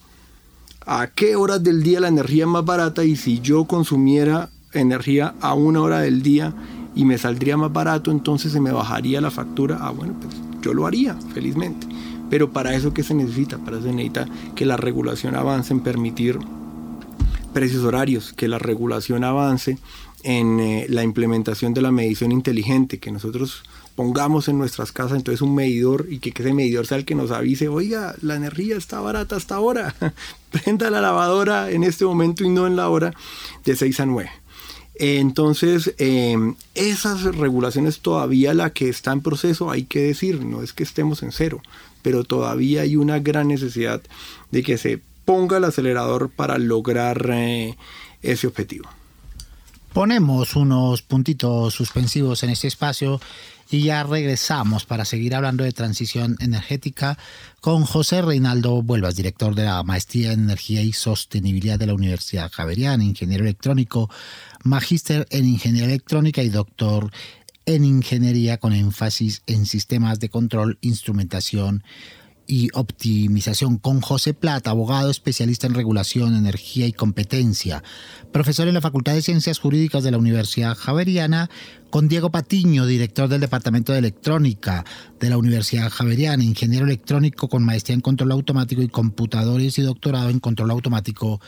[0.86, 5.34] a qué horas del día la energía es más barata y si yo consumiera energía
[5.42, 6.54] a una hora del día
[6.94, 9.78] y me saldría más barato, entonces se me bajaría la factura.
[9.80, 11.86] Ah, bueno, pues yo lo haría, felizmente.
[12.30, 13.58] Pero para eso, ¿qué se necesita?
[13.58, 16.38] Para eso se necesita que la regulación avance en permitir
[17.52, 19.78] precios horarios, que la regulación avance
[20.22, 23.62] en eh, la implementación de la medición inteligente, que nosotros
[23.94, 27.30] pongamos en nuestras casas entonces un medidor y que, ese medidor sea el que nos
[27.30, 29.94] avise, oiga, la energía está barata hasta ahora,
[30.52, 33.12] prenda la lavadora en este momento y no en la hora
[33.64, 34.30] de 6 a 9.
[34.98, 40.72] Entonces, em, esas regulaciones todavía la que está en proceso, hay que decir, no es
[40.72, 41.62] que estemos en cero,
[42.02, 44.02] pero todavía hay una gran necesidad
[44.50, 47.76] de que se ponga el acelerador para lograr eh,
[48.22, 48.88] ese objetivo.
[49.92, 53.20] Ponemos unos puntitos suspensivos en este espacio
[53.70, 57.18] y ya regresamos para seguir hablando de transición energética
[57.60, 62.50] con José Reinaldo Vuelvas, director de la Maestría en Energía y Sostenibilidad de la Universidad
[62.50, 64.10] Javeriana, ingeniero electrónico,
[64.64, 67.10] magíster en Ingeniería Electrónica y doctor
[67.66, 71.88] en Ingeniería con énfasis en sistemas de control, instrumentación y
[72.72, 77.82] optimización con José Plata, abogado especialista en regulación, energía y competencia,
[78.32, 81.50] profesor en la Facultad de Ciencias Jurídicas de la Universidad Javeriana,
[81.90, 84.84] con Diego Patiño, director del Departamento de Electrónica
[85.20, 90.30] de la Universidad Javeriana, ingeniero electrónico con maestría en control automático y computadores y doctorado
[90.30, 91.40] en control automático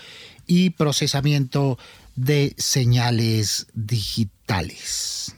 [0.47, 1.79] y procesamiento
[2.15, 5.35] de señales digitales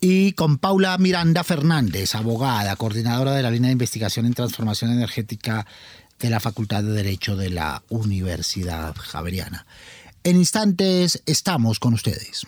[0.00, 5.66] y con Paula Miranda Fernández, abogada, coordinadora de la línea de investigación en transformación energética
[6.18, 9.66] de la Facultad de Derecho de la Universidad Javeriana.
[10.24, 12.46] En instantes estamos con ustedes.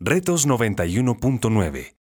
[0.00, 2.01] Retos 91.9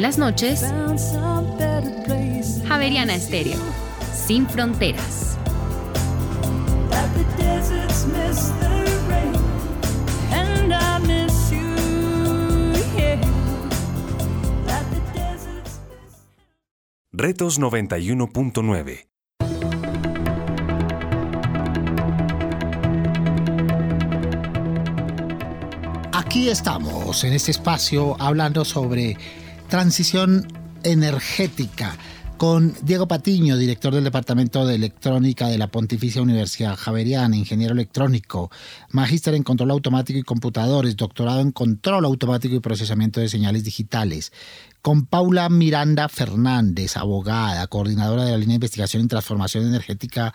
[0.00, 0.64] las noches,
[2.66, 3.58] Javeriana Estéreo,
[4.14, 5.36] sin fronteras.
[17.12, 19.06] Retos 91.9
[26.12, 29.18] Aquí estamos en este espacio hablando sobre
[29.70, 30.48] transición
[30.82, 31.96] energética
[32.36, 38.50] con Diego Patiño, director del Departamento de Electrónica de la Pontificia Universidad Javeriana, ingeniero electrónico,
[38.88, 44.32] magíster en control automático y computadores, doctorado en control automático y procesamiento de señales digitales,
[44.82, 50.34] con Paula Miranda Fernández, abogada, coordinadora de la línea de investigación en transformación energética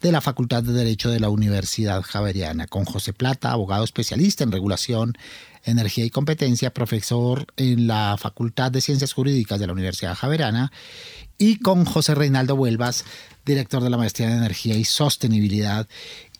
[0.00, 4.52] de la Facultad de Derecho de la Universidad Javeriana, con José Plata, abogado especialista en
[4.52, 5.14] regulación
[5.66, 10.72] Energía y Competencia, profesor en la Facultad de Ciencias Jurídicas de la Universidad Javeriana,
[11.38, 13.04] y con José Reinaldo Huelvas,
[13.44, 15.86] director de la Maestría en Energía y Sostenibilidad,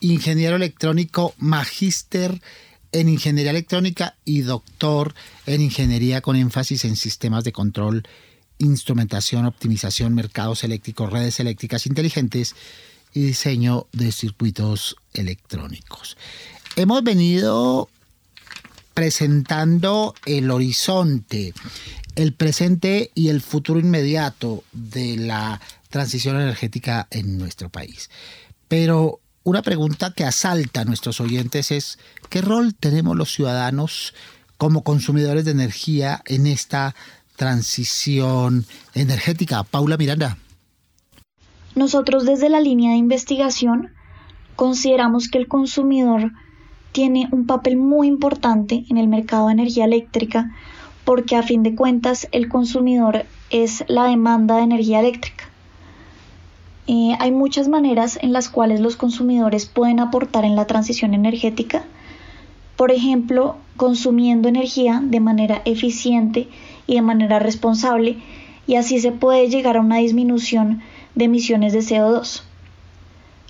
[0.00, 2.40] ingeniero electrónico, magíster
[2.92, 8.04] en Ingeniería Electrónica y doctor en Ingeniería con énfasis en sistemas de control,
[8.58, 12.54] instrumentación, optimización, mercados eléctricos, redes eléctricas inteligentes
[13.12, 16.16] y diseño de circuitos electrónicos.
[16.76, 17.88] Hemos venido
[18.96, 21.52] presentando el horizonte
[22.16, 28.10] el presente y el futuro inmediato de la transición energética en nuestro país.
[28.68, 31.98] Pero una pregunta que asalta a nuestros oyentes es,
[32.30, 34.14] ¿qué rol tenemos los ciudadanos
[34.56, 36.94] como consumidores de energía en esta
[37.36, 39.62] transición energética?
[39.62, 40.38] Paula Miranda.
[41.74, 43.92] Nosotros desde la línea de investigación
[44.56, 46.32] consideramos que el consumidor
[46.96, 50.54] tiene un papel muy importante en el mercado de energía eléctrica
[51.04, 55.44] porque a fin de cuentas el consumidor es la demanda de energía eléctrica.
[56.86, 61.84] Eh, hay muchas maneras en las cuales los consumidores pueden aportar en la transición energética.
[62.76, 66.48] Por ejemplo, consumiendo energía de manera eficiente
[66.86, 68.16] y de manera responsable
[68.66, 70.80] y así se puede llegar a una disminución
[71.14, 72.42] de emisiones de CO2.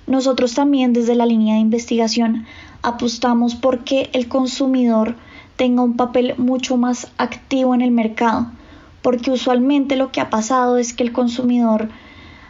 [0.08, 2.44] Nosotros también desde la línea de investigación
[2.86, 5.16] apostamos por que el consumidor
[5.56, 8.46] tenga un papel mucho más activo en el mercado,
[9.02, 11.88] porque usualmente lo que ha pasado es que el consumidor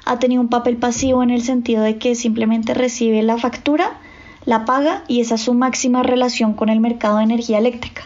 [0.05, 3.99] ha tenido un papel pasivo en el sentido de que simplemente recibe la factura,
[4.45, 8.03] la paga y esa es su máxima relación con el mercado de energía eléctrica.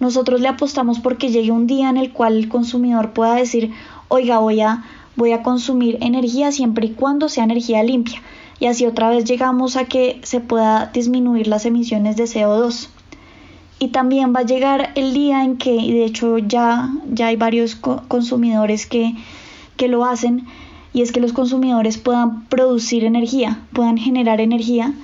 [0.00, 3.72] Nosotros le apostamos porque llegue un día en el cual el consumidor pueda decir,
[4.08, 4.84] oiga, voy a
[5.16, 8.20] voy a consumir energía siempre y cuando sea energía limpia
[8.62, 12.90] y así otra vez llegamos a que se pueda disminuir las emisiones de CO2.
[13.80, 17.34] Y también va a llegar el día en que, y de hecho ya, ya hay
[17.34, 19.16] varios consumidores que,
[19.76, 20.46] que lo hacen,
[20.92, 24.94] y es que los consumidores puedan producir energía, puedan generar energía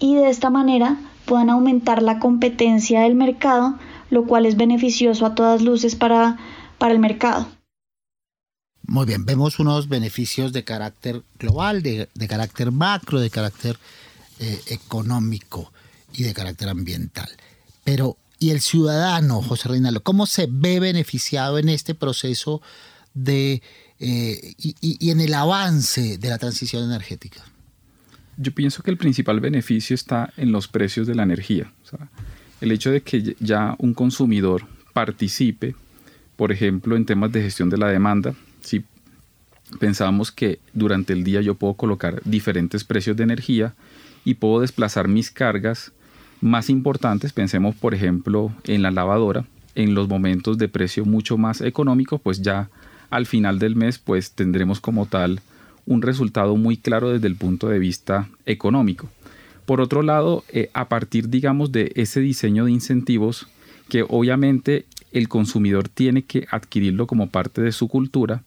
[0.00, 3.76] y de esta manera puedan aumentar la competencia del mercado,
[4.10, 6.38] lo cual es beneficioso a todas luces para,
[6.78, 7.46] para el mercado.
[8.86, 13.78] Muy bien, vemos unos beneficios de carácter global, de, carácter macro, de carácter
[14.38, 15.72] eh, económico
[16.12, 17.28] y de carácter ambiental.
[17.84, 22.62] Pero, ¿y el ciudadano, José Reinaldo, cómo se ve beneficiado en este proceso
[23.14, 23.62] de,
[23.98, 27.44] eh, y, en el avance de la transición energética?
[28.36, 31.72] Yo pienso que el principal beneficio está en los precios de la energía.
[32.60, 35.74] el hecho de que ya un consumidor participe,
[36.36, 38.84] por ejemplo, en temas de gestión de la demanda, si
[39.78, 43.74] pensamos que durante el día yo puedo colocar diferentes precios de energía
[44.24, 45.92] y puedo desplazar mis cargas
[46.40, 49.44] más importantes, pensemos por ejemplo en la lavadora,
[49.74, 52.68] en los momentos de precio mucho más económico, pues ya
[53.10, 55.40] al final del mes pues tendremos como tal
[55.86, 59.08] un resultado muy claro desde el punto de vista económico.
[59.66, 63.46] Por otro lado, eh, a partir digamos de ese diseño de incentivos
[63.88, 68.42] que obviamente el consumidor tiene que adquirirlo como parte de su cultura,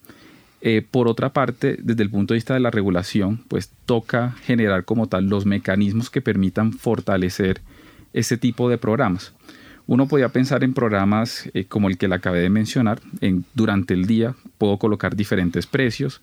[0.61, 4.85] eh, por otra parte, desde el punto de vista de la regulación, pues toca generar
[4.85, 7.59] como tal los mecanismos que permitan fortalecer
[8.13, 9.33] ese tipo de programas.
[9.87, 13.93] Uno podría pensar en programas eh, como el que le acabé de mencionar, en, durante
[13.93, 16.21] el día puedo colocar diferentes precios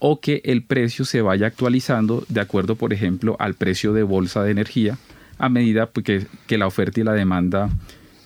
[0.00, 4.44] o que el precio se vaya actualizando de acuerdo, por ejemplo, al precio de bolsa
[4.44, 4.98] de energía
[5.38, 7.70] a medida pues, que, la oferta y la demanda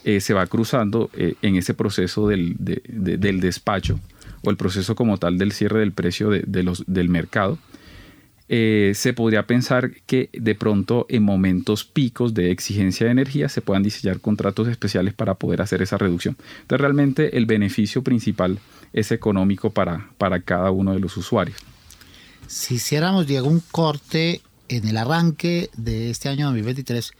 [0.04, 2.56] eh, se va cruzando en ese proceso del
[3.40, 4.00] despacho
[4.42, 7.58] o el proceso como tal del cierre del precio de, los, del mercado,
[8.48, 13.62] eh, se podría pensar que de pronto en momentos picos de exigencia de energía se
[13.62, 16.36] puedan diseñar contratos especiales para poder hacer esa reducción.
[16.62, 18.58] Entonces realmente el beneficio principal
[18.92, 21.56] es económico para, para cada uno de los usuarios.
[22.46, 27.12] Si hiciéramos, Diego, un corte en el arranque de este año 2023,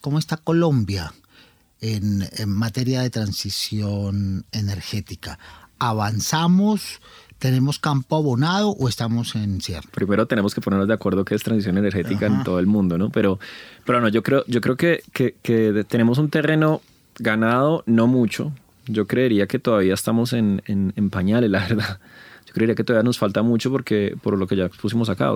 [0.00, 1.12] ¿cómo está Colombia
[1.80, 5.38] en, en materia de transición energética?
[5.80, 7.00] avanzamos,
[7.38, 9.88] tenemos campo abonado o estamos en cierre?
[9.90, 13.10] Primero tenemos que ponernos de acuerdo que es transición energética en todo el mundo, ¿no?
[13.10, 13.40] Pero,
[13.84, 16.82] pero no, yo creo, yo creo que, que, tenemos un terreno
[17.18, 18.52] ganado, no mucho.
[18.92, 22.00] Yo creería que todavía estamos en, en, pañales, la verdad
[22.50, 25.30] yo creería que todavía nos falta mucho porque por lo que ya pusimos acá,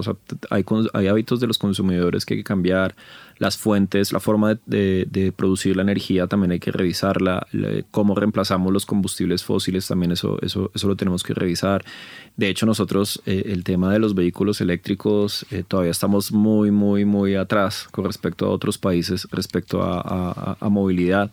[0.50, 0.64] hay,
[0.94, 2.96] hay hábitos de los consumidores que hay que cambiar,
[3.38, 7.46] las fuentes, la forma de, de, producir la energía también hay que revisarla,
[7.92, 11.84] cómo reemplazamos los combustibles fósiles también eso, eso, eso lo tenemos que revisar.
[12.36, 17.04] De hecho nosotros eh, el tema de los vehículos eléctricos eh, todavía estamos muy, muy,
[17.04, 21.30] muy atrás con respecto a otros países, respecto a, a, a movilidad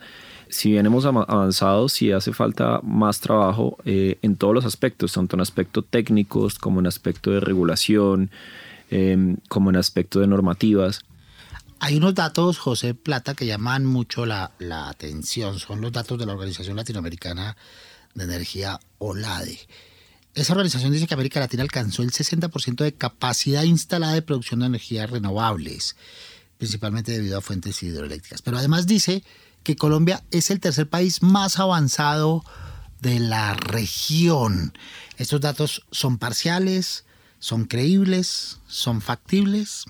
[0.52, 5.36] si bien hemos avanzado, sí hace falta más trabajo eh, en todos los aspectos, tanto
[5.36, 8.30] en aspectos técnicos como en aspecto de regulación,
[8.90, 11.02] em, como en aspecto de normativas.
[11.80, 15.58] Hay unos datos, José Plata, que llaman mucho la, la atención.
[15.58, 17.56] Son los datos de la Organización Latinoamericana
[18.14, 19.58] de Energía, OLADE.
[20.36, 24.68] Esa organización dice que América Latina alcanzó el 60% de capacidad instalada de producción de
[24.68, 25.96] energías renovables,
[26.58, 28.42] principalmente debido a fuentes hidroeléctricas.
[28.42, 29.24] Pero además dice
[29.64, 32.44] que Colombia es el tercer país más avanzado
[33.00, 34.74] de la región.
[35.18, 37.06] ¿Estos datos son parciales?
[37.40, 38.60] ¿Son creíbles?
[38.68, 39.86] ¿Son factibles?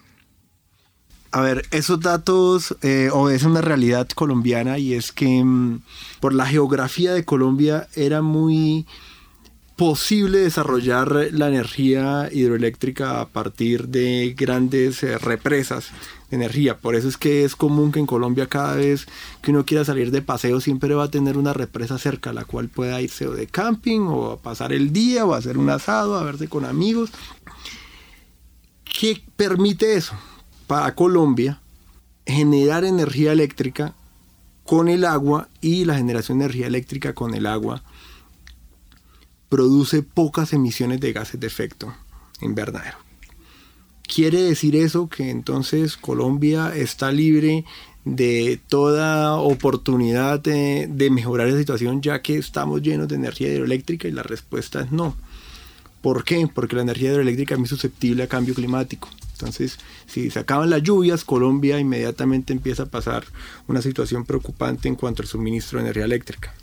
[1.31, 5.81] A ver, esos datos eh, obedecen una realidad colombiana y es que mm,
[6.19, 8.85] por la geografía de Colombia era muy
[9.77, 15.87] posible desarrollar la energía hidroeléctrica a partir de grandes eh, represas
[16.31, 16.77] energía.
[16.77, 19.07] Por eso es que es común que en Colombia cada vez
[19.41, 22.45] que uno quiera salir de paseo siempre va a tener una represa cerca a la
[22.45, 25.69] cual pueda irse o de camping o a pasar el día o a hacer un
[25.69, 27.11] asado, a verse con amigos.
[28.83, 30.15] ¿Qué permite eso?
[30.67, 31.61] Para Colombia
[32.25, 33.93] generar energía eléctrica
[34.63, 37.83] con el agua y la generación de energía eléctrica con el agua
[39.49, 41.93] produce pocas emisiones de gases de efecto
[42.39, 43.10] invernadero.
[44.13, 47.63] ¿Quiere decir eso que entonces Colombia está libre
[48.03, 54.09] de toda oportunidad de, mejorar la situación ya que estamos llenos de energía hidroeléctrica?
[54.09, 55.15] Y la respuesta es no.
[56.01, 56.45] ¿Por qué?
[56.53, 59.07] Porque la energía hidroeléctrica es muy susceptible a cambio climático.
[59.31, 63.23] Entonces, si se acaban las lluvias, Colombia inmediatamente empieza a pasar
[63.69, 66.53] una situación preocupante en cuanto al suministro de energía eléctrica.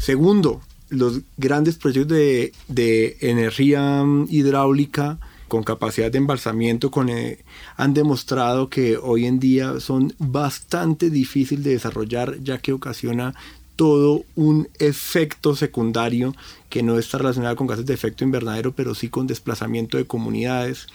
[0.00, 5.20] Segundo, los grandes proyectos de, energía mm, hidráulica
[5.50, 7.40] con capacidad de embalsamiento con, eh,
[7.76, 13.34] han demostrado que hoy en día son bastante difíciles de desarrollar ya que ocasiona
[13.76, 16.34] todo un efecto secundario
[16.68, 20.86] que no está relacionado con gases de efecto invernadero, pero sí con desplazamiento de comunidades,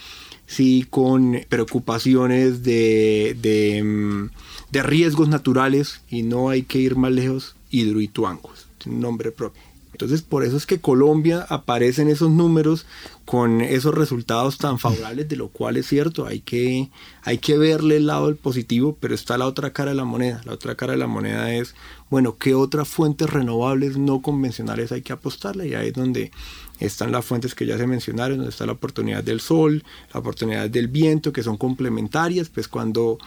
[0.47, 4.29] sí con preocupaciones de, de, mm,
[4.71, 9.61] riesgos naturales y no hay que ir más lejos, hidroituangos, un nombre propio.
[9.95, 12.85] Entonces, por eso es que Colombia aparece en esos números
[13.23, 16.89] con esos resultados tan favorables, de lo cual es cierto, hay que,
[17.21, 20.41] hay que verle el lado del positivo, pero está la otra cara de la moneda.
[20.43, 21.75] La otra cara de la moneda es,
[22.09, 25.69] bueno, ¿qué otras fuentes renovables no convencionales hay que apostarle?
[25.69, 26.33] Y ahí es donde
[26.81, 30.69] están las fuentes que ya se mencionaron, donde está la oportunidad del sol, la oportunidad
[30.69, 33.17] del viento, que son complementarias, pues cuando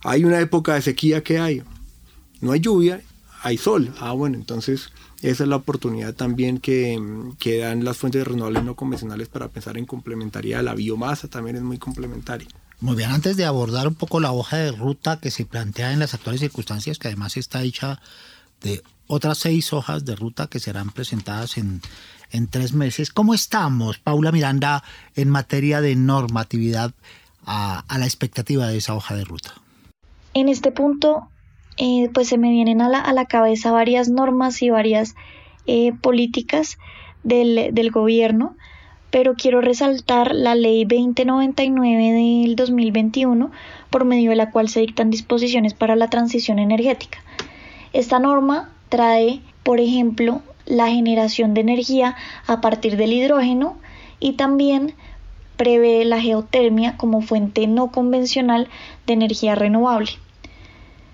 [0.00, 1.62] hay una época de sequía que hay,
[2.40, 3.00] no hay lluvia,
[3.44, 3.94] hay sol.
[4.00, 4.90] Ah, bueno, entonces
[5.22, 7.00] esa es la oportunidad también que,
[7.38, 10.62] que, dan las fuentes renovables no convencionales para pensar en complementariedad.
[10.62, 12.48] La biomasa también es muy complementaria.
[12.80, 15.98] Muy bien, antes de abordar un poco la hoja de ruta que se plantea en
[15.98, 18.00] las actuales circunstancias, que además está hecha
[18.60, 21.80] de otras seis hojas de ruta que serán presentadas en,
[22.30, 23.10] en tres meses.
[23.10, 26.92] ¿Cómo estamos, Paula Miranda, en materia de normatividad
[27.46, 29.54] a, a la expectativa de esa hoja de ruta?
[30.34, 31.30] En este punto
[31.76, 35.14] eh, pues se me vienen a la, a la, cabeza varias normas y varias
[35.66, 36.78] eh, políticas
[37.22, 38.56] del, del, gobierno,
[39.10, 43.50] pero quiero resaltar la ley 2099 del 2021,
[43.90, 47.18] por medio de la cual se dictan disposiciones para la transición energética.
[47.92, 52.16] Esta norma trae, por ejemplo, la generación de energía
[52.46, 53.76] a partir del hidrógeno
[54.20, 54.94] y también
[55.56, 58.68] prevé la geotermia como fuente no convencional
[59.06, 60.10] de energía renovable.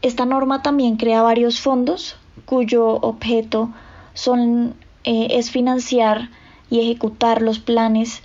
[0.02, 3.70] Esta norma también crea varios fondos cuyo objeto
[4.14, 4.74] son,
[5.04, 6.28] eh, es financiar
[6.70, 8.22] y ejecutar los planes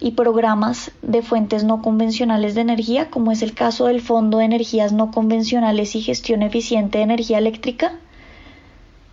[0.00, 4.44] y programas de fuentes no convencionales de energía, como es el caso del Fondo de
[4.44, 7.92] Energías No Convencionales y Gestión Eficiente de Energía Eléctrica.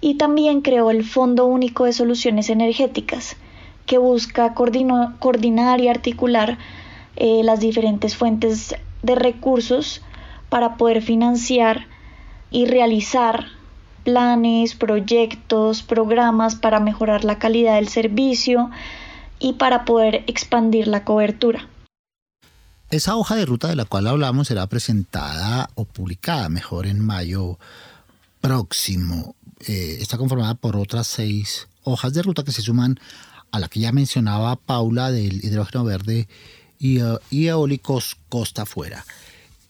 [0.02, 3.38] Y también creó el Fondo Único de Soluciones Energéticas,
[3.86, 6.58] que busca coordinar y articular
[7.16, 10.02] eh, las diferentes fuentes de recursos
[10.52, 11.88] para poder financiar
[12.52, 13.46] y realizar
[14.04, 18.70] planes, proyectos, programas para mejorar la calidad del servicio
[19.40, 21.70] y para poder expandir la cobertura.
[22.90, 27.58] Esa hoja de ruta de la cual hablamos será presentada o publicada mejor en mayo
[28.42, 29.36] próximo.
[29.66, 33.00] Eh, está conformada por otras seis hojas de ruta que se suman
[33.52, 36.28] a la que ya mencionaba Paula del hidrógeno verde
[36.78, 39.06] y, eh, y eólicos costa afuera.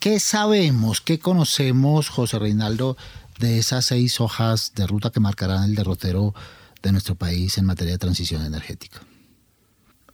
[0.02, 2.98] ¿Qué sabemos, qué conocemos, José Reinaldo,
[3.40, 6.34] de esas seis hojas de ruta que marcarán el derrotero
[6.82, 8.98] de nuestro país en materia de transición energética?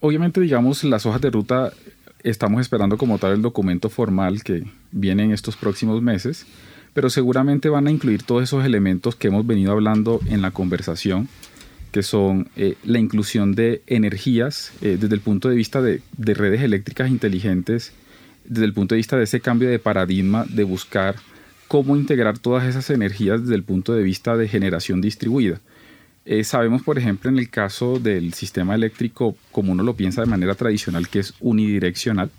[0.02, 1.72] Obviamente, digamos, las hojas de ruta
[2.22, 6.46] estamos esperando como tal el documento formal que viene en estos próximos meses,
[6.94, 11.30] pero seguramente van a incluir todos esos elementos que hemos venido hablando en la conversación,
[11.94, 16.34] que son eh, la inclusión de energías eh, desde el punto de vista de, de
[16.34, 17.94] redes eléctricas inteligentes
[18.48, 21.16] desde el punto de vista de ese cambio de paradigma de buscar
[21.68, 25.60] cómo integrar todas esas energías desde el punto de vista de generación distribuida.
[26.26, 30.28] Eh, sabemos, por ejemplo, en el caso del sistema eléctrico, como uno lo piensa de
[30.28, 32.32] manera tradicional, que es unidireccional,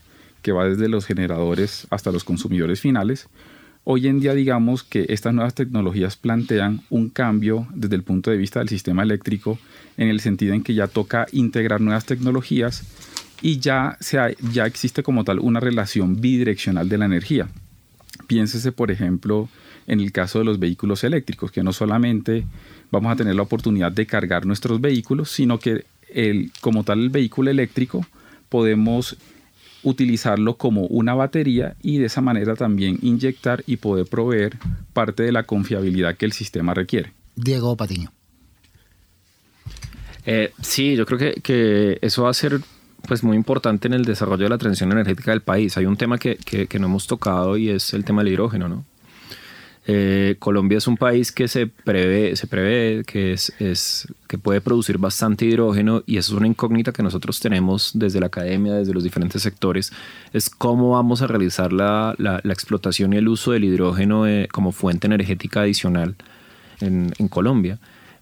[0.43, 3.29] que va desde los generadores hasta los consumidores finales.
[3.85, 8.37] Hoy en día digamos que estas nuevas tecnologías plantean un cambio desde el punto de
[8.37, 9.59] vista del sistema eléctrico
[9.97, 12.83] en el sentido en que ya toca integrar nuevas tecnologías
[13.41, 17.49] y ya, sea, ya existe como tal una relación bidireccional de la energía.
[18.27, 19.49] Piénsese, por ejemplo,
[19.87, 22.45] en el caso de los vehículos eléctricos, que no solamente
[22.91, 27.11] vamos a tener la oportunidad de cargar nuestros vehículos, sino que el, como tal el
[27.11, 28.05] vehículo eléctrico
[28.49, 29.17] podemos
[29.83, 34.57] utilizarlo como una batería y de esa manera también inyectar y poder proveer
[34.93, 37.13] parte de la confiabilidad que el sistema requiere.
[37.37, 38.13] Diego Patiño.
[40.27, 42.61] Eh, sí, yo creo que, que, eso va a ser
[43.09, 45.77] pues muy importante en el desarrollo de la transición energética del país.
[45.77, 48.69] Hay un tema que, que, que no hemos tocado y es el tema del hidrógeno,
[48.69, 48.85] ¿no?
[49.91, 54.61] Eh, Colombia es un país que se prevé, se prevé que, es, es, que puede
[54.61, 58.93] producir bastante hidrógeno y eso es una incógnita que nosotros tenemos desde la academia, desde
[58.93, 59.91] los diferentes sectores,
[60.35, 64.47] es cómo vamos a realizar la, la, la explotación y el uso del hidrógeno eh,
[64.53, 66.17] como fuente energética adicional
[66.83, 67.79] en, en, Colombia.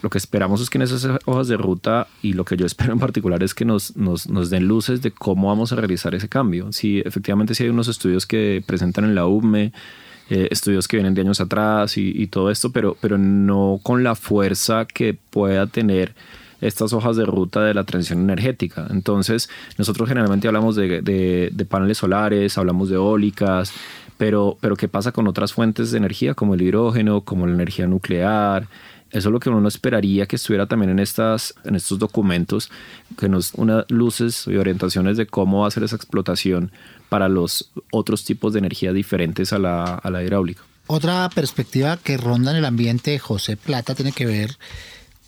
[0.06, 2.92] Lo que esperamos es que en esas hojas de ruta y lo que yo espero
[2.92, 6.28] en particular es que nos, nos, nos den luces de cómo vamos a realizar ese
[6.28, 6.72] cambio.
[6.72, 9.72] Si efectivamente si hay unos estudios que presentan en la UME,
[10.30, 14.14] eh, estudios que vienen de años atrás y, todo esto, pero, pero no con la
[14.14, 16.14] fuerza que pueda tener
[16.60, 18.86] estas hojas de ruta de la transición energética.
[18.90, 23.72] Entonces, nosotros generalmente hablamos de, de, de paneles solares, hablamos de eólicas,
[24.18, 27.88] pero, pero ¿qué pasa con otras fuentes de energía como el hidrógeno, como la energía
[27.88, 28.68] nuclear?
[29.10, 32.70] Eso es lo que uno esperaría que estuviera también en, estas, en estos documentos,
[33.18, 36.72] que nos una luces y orientaciones de cómo va a ser esa explotación
[37.08, 40.62] para los otros tipos de energía diferentes a la, a la hidráulica.
[40.88, 44.58] Otra perspectiva que ronda en el ambiente de José Plata tiene que ver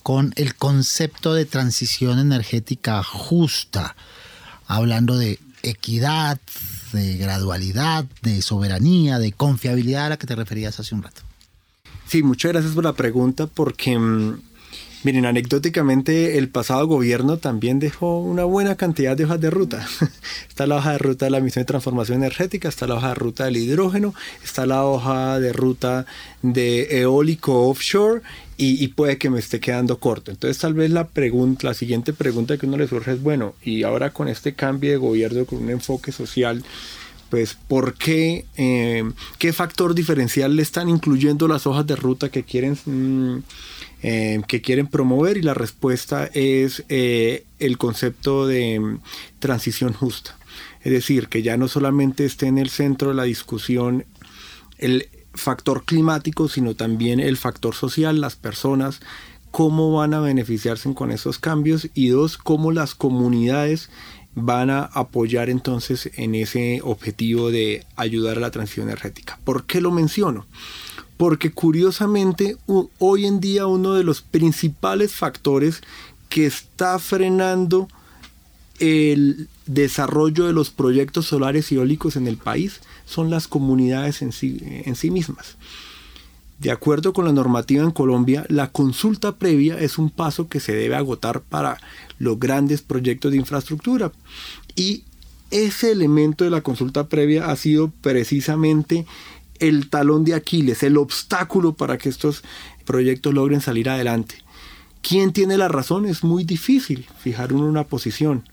[0.02, 3.94] con el concepto de transición energética justa,
[4.66, 6.40] hablando de equidad,
[6.92, 11.27] de gradualidad, de soberanía, de confiabilidad a la que te referías hace un rato.
[12.09, 13.98] Sí, muchas gracias por la pregunta porque,
[15.04, 19.86] miren, anecdóticamente el pasado gobierno también dejó una buena cantidad de hojas de ruta.
[20.48, 23.14] está la hoja de ruta de la misión de transformación energética, está la hoja de
[23.14, 26.06] ruta del hidrógeno, está la hoja de ruta
[26.40, 28.22] de eólico offshore
[28.56, 30.30] y, y, puede que me esté quedando corto.
[30.30, 33.82] Entonces tal vez la pregunta, la siguiente pregunta que uno le surge es, bueno, y
[33.82, 36.64] ahora con este cambio de gobierno, con un enfoque social,
[37.30, 39.04] pues por qué, eh,
[39.38, 43.38] qué factor diferencial le están incluyendo las hojas de ruta que quieren, mm,
[44.02, 49.00] eh, que quieren promover y la respuesta es eh, el concepto de mm,
[49.38, 50.36] transición justa.
[50.82, 54.04] Es decir, que ya no solamente esté en el centro de la discusión
[54.78, 59.00] el factor climático, sino también el factor social, las personas,
[59.50, 63.90] cómo van a beneficiarse con esos cambios y dos, cómo las comunidades
[64.34, 69.38] van a apoyar entonces en ese objetivo de ayudar a la transición energética.
[69.44, 70.46] ¿Por qué lo menciono?
[71.16, 72.56] Porque curiosamente
[72.98, 75.82] hoy en día uno de los principales factores
[76.28, 77.88] que está frenando
[78.78, 84.32] el desarrollo de los proyectos solares y eólicos en el país son las comunidades en
[84.32, 85.56] sí, en sí mismas.
[86.59, 90.74] De acuerdo con la normativa en Colombia, la consulta previa es un paso que se
[90.74, 91.78] debe agotar para
[92.18, 94.11] los grandes proyectos de infraestructura.
[94.74, 95.04] Y
[95.52, 99.06] ese elemento de la consulta previa ha sido precisamente
[99.61, 102.42] el talón de Aquiles, el obstáculo para que estos
[102.84, 104.36] proyectos logren salir adelante.
[105.00, 106.06] ¿Quién tiene la razón?
[106.06, 108.44] Es muy difícil fijar una posición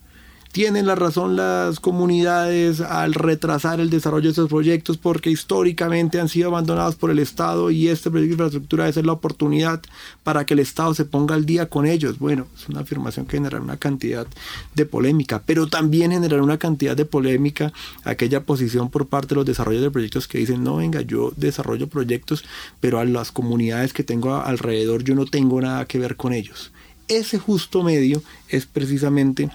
[0.56, 6.30] tienen la razón las comunidades al retrasar el desarrollo de estos proyectos porque históricamente han
[6.30, 9.82] sido abandonados por el Estado y este proyecto de infraestructura ser la oportunidad
[10.24, 12.20] para que el Estado se ponga al día con ellos.
[12.20, 14.28] Bueno, es una afirmación que generará una cantidad
[14.76, 17.74] de polémica, pero también generará una cantidad de polémica
[18.06, 21.89] aquella posición por parte de los desarrollos de proyectos que dicen, no, venga, yo desarrollo
[21.89, 22.45] proyectos,
[22.80, 26.72] pero a las comunidades que tengo alrededor yo no tengo nada que ver con ellos.
[27.10, 29.51] Ese justo medio es precisamente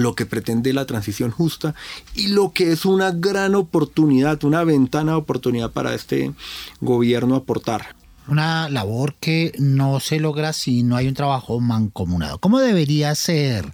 [0.00, 1.74] lo que pretende la transición justa
[2.14, 6.32] y lo que es una gran oportunidad, una ventana de oportunidad para este
[6.80, 7.96] gobierno aportar.
[8.28, 12.38] Una labor que no se logra si no hay un trabajo mancomunado.
[12.38, 13.72] ¿Cómo debería ser,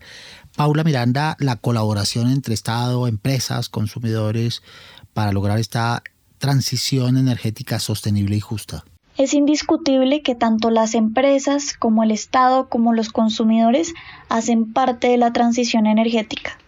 [0.56, 4.62] Paula Miranda, la colaboración entre Estado, empresas, consumidores
[5.12, 6.02] para lograr esta
[6.38, 8.84] transición energética sostenible y justa?
[9.16, 13.94] Es indiscutible que tanto las empresas como el Estado como los consumidores
[14.28, 16.58] hacen parte de la transición energética.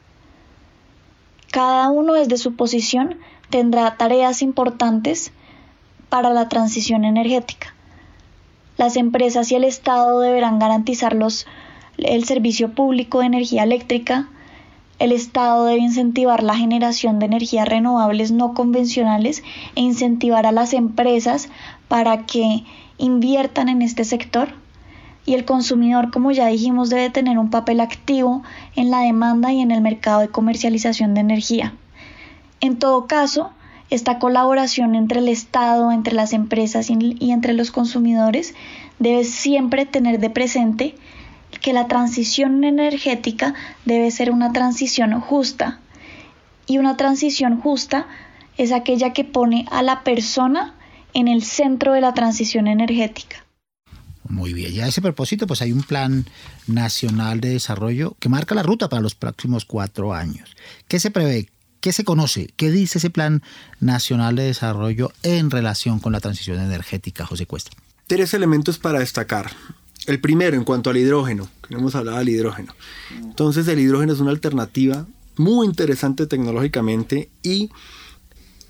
[1.51, 3.17] Cada uno desde su posición
[3.51, 5.33] tendrá tareas importantes
[6.09, 7.75] para la transición energética.
[8.77, 11.17] Las empresas y el Estado deberán garantizar
[11.99, 14.29] el servicio público de energía eléctrica,
[14.99, 19.43] El Estado debe incentivar la generación de energías renovables no convencionales
[19.75, 21.51] e incentivar a las empresas
[21.87, 22.65] para que
[22.97, 24.49] inviertan en este sector.
[25.27, 28.43] Y el consumidor, como ya dijimos, debe tener un papel activo
[28.75, 31.75] en la demanda y en el mercado de comercialización de energía.
[32.61, 33.51] En todo caso,
[33.91, 38.55] esta colaboración entre el Estado, entre las empresas y entre los consumidores
[38.99, 40.95] debe siempre tener de presente
[41.61, 43.55] que la transición energética
[43.85, 45.81] debe ser una transición justa.
[46.67, 48.07] Y una transición justa
[48.57, 50.75] es aquella que pone a la persona
[51.15, 53.45] en el centro de la transición energética.
[54.29, 56.27] Muy bien, ya a ese propósito, pues hay un plan
[56.67, 60.57] nacional de desarrollo que marca la ruta para los próximos cuatro años.
[60.89, 61.49] ¿Qué se prevé?
[61.81, 62.49] ¿Qué se conoce?
[62.57, 63.43] ¿Qué dice ese plan
[63.79, 67.71] nacional de desarrollo en relación con la transición energética, José Cuesta?
[68.09, 69.53] Tres elementos para destacar.
[70.07, 72.75] El primero, en cuanto al hidrógeno, que hemos hablado del hidrógeno.
[73.11, 77.71] Entonces, el hidrógeno es una alternativa muy interesante tecnológicamente y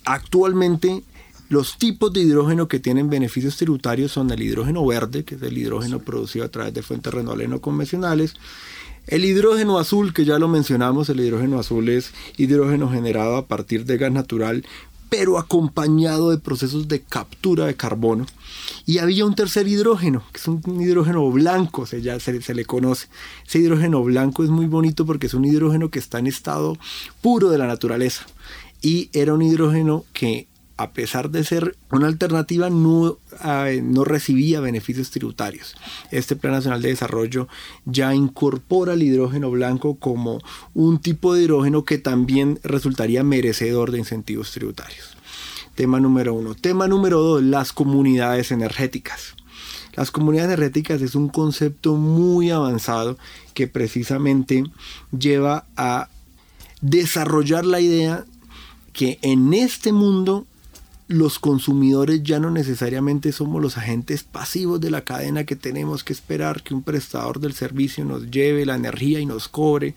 [0.04, 1.02] actualmente
[1.48, 5.56] los tipos de hidrógeno que tienen beneficios tributarios son el hidrógeno verde, que es el
[5.56, 8.34] hidrógeno producido a través de fuentes renovables no convencionales,
[9.06, 13.84] el hidrógeno azul, que ya lo mencionamos, el hidrógeno azul es hidrógeno generado a partir
[13.84, 14.66] de gas natural,
[15.08, 18.26] pero acompañado de procesos de captura de carbono.
[18.84, 22.64] Y había un tercer hidrógeno, que es un hidrógeno blanco, se, ya se, se, le
[22.64, 23.08] conoce.
[23.46, 26.76] Ese hidrógeno blanco es muy bonito porque es un hidrógeno que está en estado
[27.20, 28.26] puro de la naturaleza.
[28.82, 30.46] Y era un hidrógeno que
[30.78, 33.18] a pesar de ser una alternativa, no,
[33.82, 35.74] no, recibía beneficios tributarios.
[36.10, 37.48] Este Plan Nacional de Desarrollo
[37.86, 40.40] ya incorpora el hidrógeno blanco como
[40.74, 45.16] un tipo de hidrógeno que también resultaría merecedor de incentivos tributarios.
[45.74, 46.54] Tema número uno.
[46.54, 49.34] Tema número dos, las comunidades energéticas.
[49.94, 53.16] Las comunidades energéticas es un concepto muy avanzado
[53.54, 54.64] que precisamente
[55.18, 56.10] lleva a
[56.82, 58.26] desarrollar la idea
[58.92, 60.46] que en este mundo
[61.08, 66.12] los consumidores ya no necesariamente somos los agentes pasivos de la cadena que tenemos que
[66.12, 69.94] esperar que un prestador del servicio nos lleve la energía y nos cobre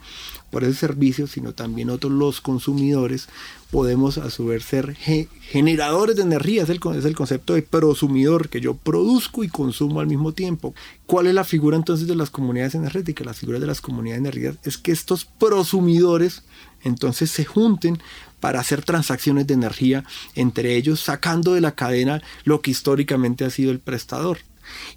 [0.52, 3.28] por ese servicio, sino también otros los consumidores
[3.72, 8.50] podemos a su vez ser generadores de energía, es el, es el concepto de prosumidor,
[8.50, 10.74] que yo produzco y consumo al mismo tiempo.
[11.06, 13.26] ¿Cuál es la figura entonces de las comunidades energéticas?
[13.26, 16.44] La figura de las comunidades energéticas es que estos prosumidores
[16.84, 18.00] entonces se junten
[18.40, 20.04] para hacer transacciones de energía
[20.36, 24.40] entre ellos, sacando de la cadena lo que históricamente ha sido el prestador.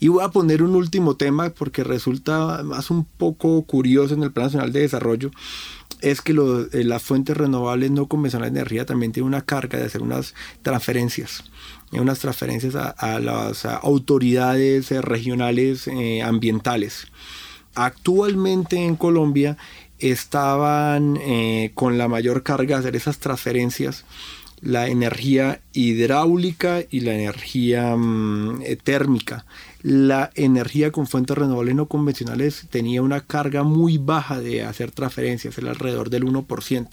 [0.01, 4.33] Y voy a poner un último tema porque resulta más un poco curioso en el
[4.33, 5.31] Plan Nacional de Desarrollo,
[6.03, 9.87] es que eh, las fuentes renovables no convencionales de energía también tienen una carga de
[9.87, 11.45] hacer unas transferencias,
[11.93, 15.89] eh, unas transferencias a, las autoridades eh, regionales
[16.25, 17.07] ambientales.
[17.75, 19.57] Actualmente en Colombia
[20.03, 21.19] estaban
[21.75, 24.05] con la mayor carga de hacer esas transferencias
[24.63, 29.45] la energía hidráulica y la energía mm, eh, térmica.
[29.83, 35.59] La energía con fuentes renovables no convencionales tenía una carga muy baja de hacer transferencias,
[35.59, 36.89] el alrededor del 1%.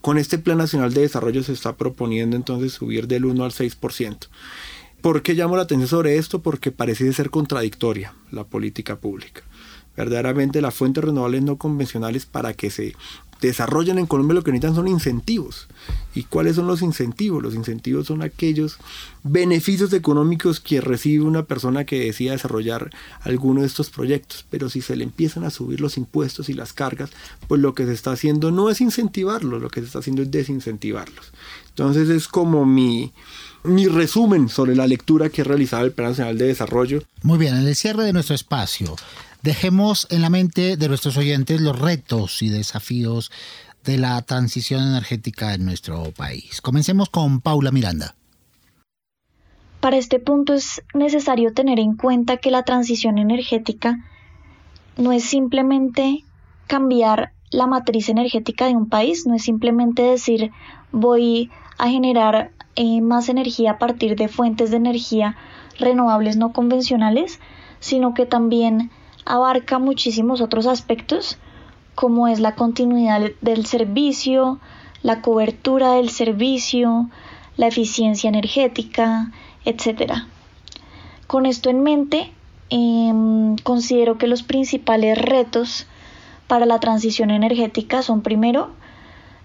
[0.00, 4.26] Con este Plan Nacional de Desarrollo se está proponiendo entonces subir del 1 al 6%.
[5.00, 6.42] ¿Por qué llamo la atención sobre esto?
[6.42, 9.42] Porque parece ser contradictoria la política pública
[9.96, 12.94] verdaderamente las fuentes renovables no convencionales para que se
[13.42, 15.66] desarrollan en Colombia lo que necesitan son incentivos.
[16.14, 17.42] ¿Y cuáles son los incentivos?
[17.42, 18.78] Los incentivos son aquellos
[19.24, 22.90] beneficios económicos que recibe una persona que decida desarrollar
[23.20, 24.46] alguno de estos proyectos.
[24.48, 27.10] Pero si se le empiezan a subir los impuestos y las cargas,
[27.48, 30.30] pues lo que se está haciendo no es incentivarlos, lo que se está haciendo es
[30.30, 31.32] desincentivarlos.
[31.70, 33.12] Entonces es como mi,
[33.64, 37.02] mi resumen sobre la lectura que he realizado el Plan Nacional de Desarrollo.
[37.22, 38.94] Muy bien, en el cierre de nuestro espacio,
[39.42, 43.32] Dejemos en la mente de nuestros oyentes los retos y desafíos
[43.82, 46.60] de la transición energética en nuestro país.
[46.60, 48.14] Comencemos con Paula Miranda.
[49.80, 53.98] Para este punto es necesario tener en cuenta que la transición energética
[54.96, 56.22] no es simplemente
[56.68, 60.52] cambiar la matriz energética de un país, no es simplemente decir
[60.92, 65.36] voy a generar eh, más energía a partir de fuentes de energía
[65.80, 67.40] renovables no convencionales,
[67.80, 68.92] sino que también
[69.24, 71.38] abarca muchísimos otros aspectos
[71.94, 74.58] como es la continuidad del servicio,
[75.02, 77.10] la cobertura del servicio,
[77.56, 79.30] la eficiencia energética,
[79.64, 80.12] etc.
[81.26, 82.32] Con esto en mente,
[82.70, 85.86] em, considero que los principales retos
[86.46, 88.70] para la transición energética son primero,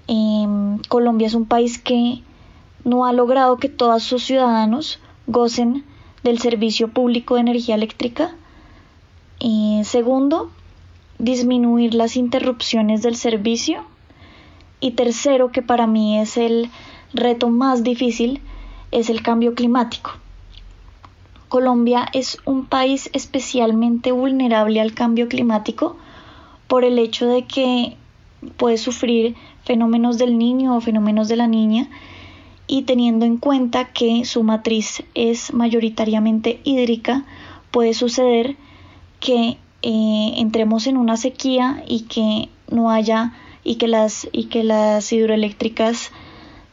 [0.07, 2.23] em, Colombia es un país que
[2.83, 5.83] no ha logrado que todos sus ciudadanos gocen
[6.23, 8.35] del servicio público de energía eléctrica,
[9.83, 10.51] segundo,
[11.19, 13.83] disminuir las interrupciones del servicio.
[14.79, 16.69] Y tercero, que para mí es el
[17.13, 18.41] reto más difícil,
[18.91, 20.11] es el cambio climático.
[21.49, 25.95] Colombia es un país especialmente vulnerable al cambio climático
[26.67, 27.95] por el hecho de que
[28.57, 31.89] puede sufrir fenómenos del niño o fenómenos de la niña
[32.67, 37.25] y teniendo en cuenta que su matriz es mayoritariamente hídrica,
[37.71, 38.57] puede suceder
[39.19, 44.63] que eh, entremos en una sequía y que no haya y que las y que
[44.63, 46.11] las hidroeléctricas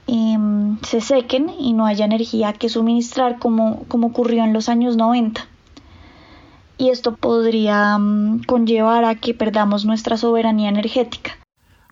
[0.06, 4.96] em, se sequen y no haya energía que suministrar como, como ocurrió en los años
[4.96, 5.46] 90.
[6.76, 11.38] Y esto podría mm, conllevar a que perdamos nuestra soberanía energética.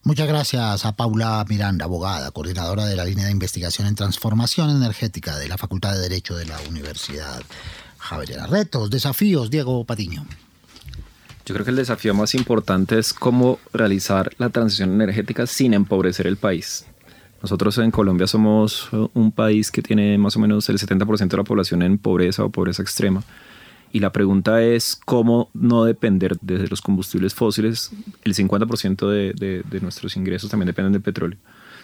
[0.05, 5.37] Muchas gracias a Paula Miranda, abogada, coordinadora de la línea de investigación en transformación energética
[5.37, 7.41] de la Facultad de Derecho de la Universidad
[8.03, 8.47] Javeriana.
[8.47, 10.27] Retos, desafíos, Diego Patiño.
[11.47, 16.27] Yo creo que el desafío más importante es cómo realizar la transición energética sin empobrecer
[16.27, 16.85] el país.
[17.43, 21.45] Nosotros en Colombia somos un país que tiene más o menos el 70% de la
[21.45, 23.25] población en pobreza o pobreza extrema.
[23.93, 27.91] Y la pregunta es cómo no depender de los combustibles fósiles.
[28.25, 31.39] El 50% de, de, nuestros ingresos también dependen del petróleo.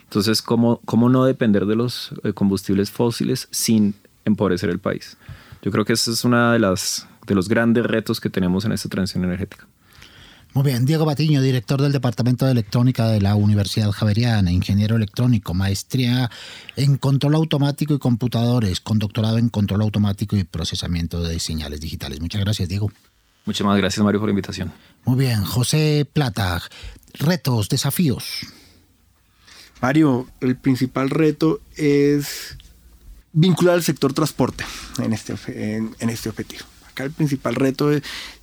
[0.04, 3.94] Entonces, ¿cómo, ¿cómo no depender de los eh, combustibles fósiles sin
[4.24, 5.18] empobrecer el país?
[5.62, 8.72] Yo creo que ese es uno de, las, de los grandes retos que tenemos en
[8.72, 9.66] esta transición energética.
[10.54, 15.52] Muy bien, Diego Batiño, director del Departamento de Electrónica de la Universidad Javeriana, ingeniero electrónico,
[15.52, 16.30] maestría
[16.74, 22.20] en control automático y computadores, con doctorado en control automático y procesamiento de señales digitales.
[22.20, 22.90] Muchas gracias, Diego.
[23.44, 24.72] Muchas más gracias, Mario, por la invitación.
[25.04, 26.62] Muy bien, José Plata,
[27.14, 28.46] retos, desafíos.
[29.80, 32.56] Mario, el principal reto es
[33.32, 34.64] vincular al sector transporte
[35.02, 35.34] en este,
[35.76, 36.64] en este objetivo
[37.04, 38.02] el principal reto es,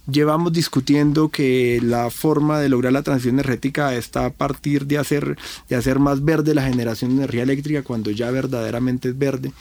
[0.09, 5.37] llevamos discutiendo que la forma de lograr la transición energética está a partir de hacer,
[5.69, 9.51] de hacer más verde la generación de energía eléctrica cuando ya verdaderamente es verde.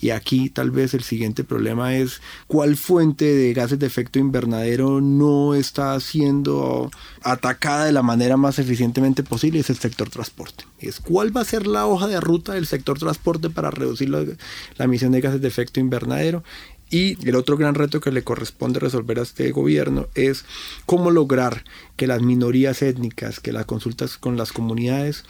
[0.00, 5.00] Y aquí tal vez el siguiente problema es cuál fuente de gases de efecto invernadero
[5.00, 6.90] no está siendo
[7.22, 10.64] atacada de la manera más eficientemente posible, es el sector transporte.
[10.78, 14.24] Es cuál va a ser la hoja de ruta del sector transporte para reducir la,
[14.76, 16.42] la emisión de gases de efecto invernadero
[16.90, 20.44] y el otro gran reto que le corresponde resolver a este gobierno es
[20.86, 21.64] cómo lograr
[21.96, 25.24] que las minorías étnicas, que las consultas con las comunidades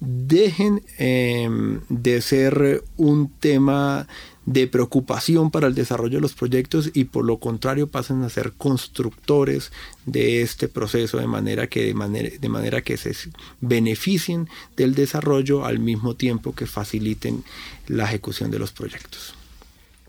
[0.00, 4.06] dejen em, de ser un tema
[4.46, 8.52] de preocupación para el desarrollo de los proyectos y por lo contrario pasen a ser
[8.52, 9.72] constructores
[10.06, 13.12] de este proceso de manera que de manera, de manera que se
[13.60, 17.44] beneficien del desarrollo al mismo tiempo que faciliten
[17.88, 19.34] la ejecución de los proyectos.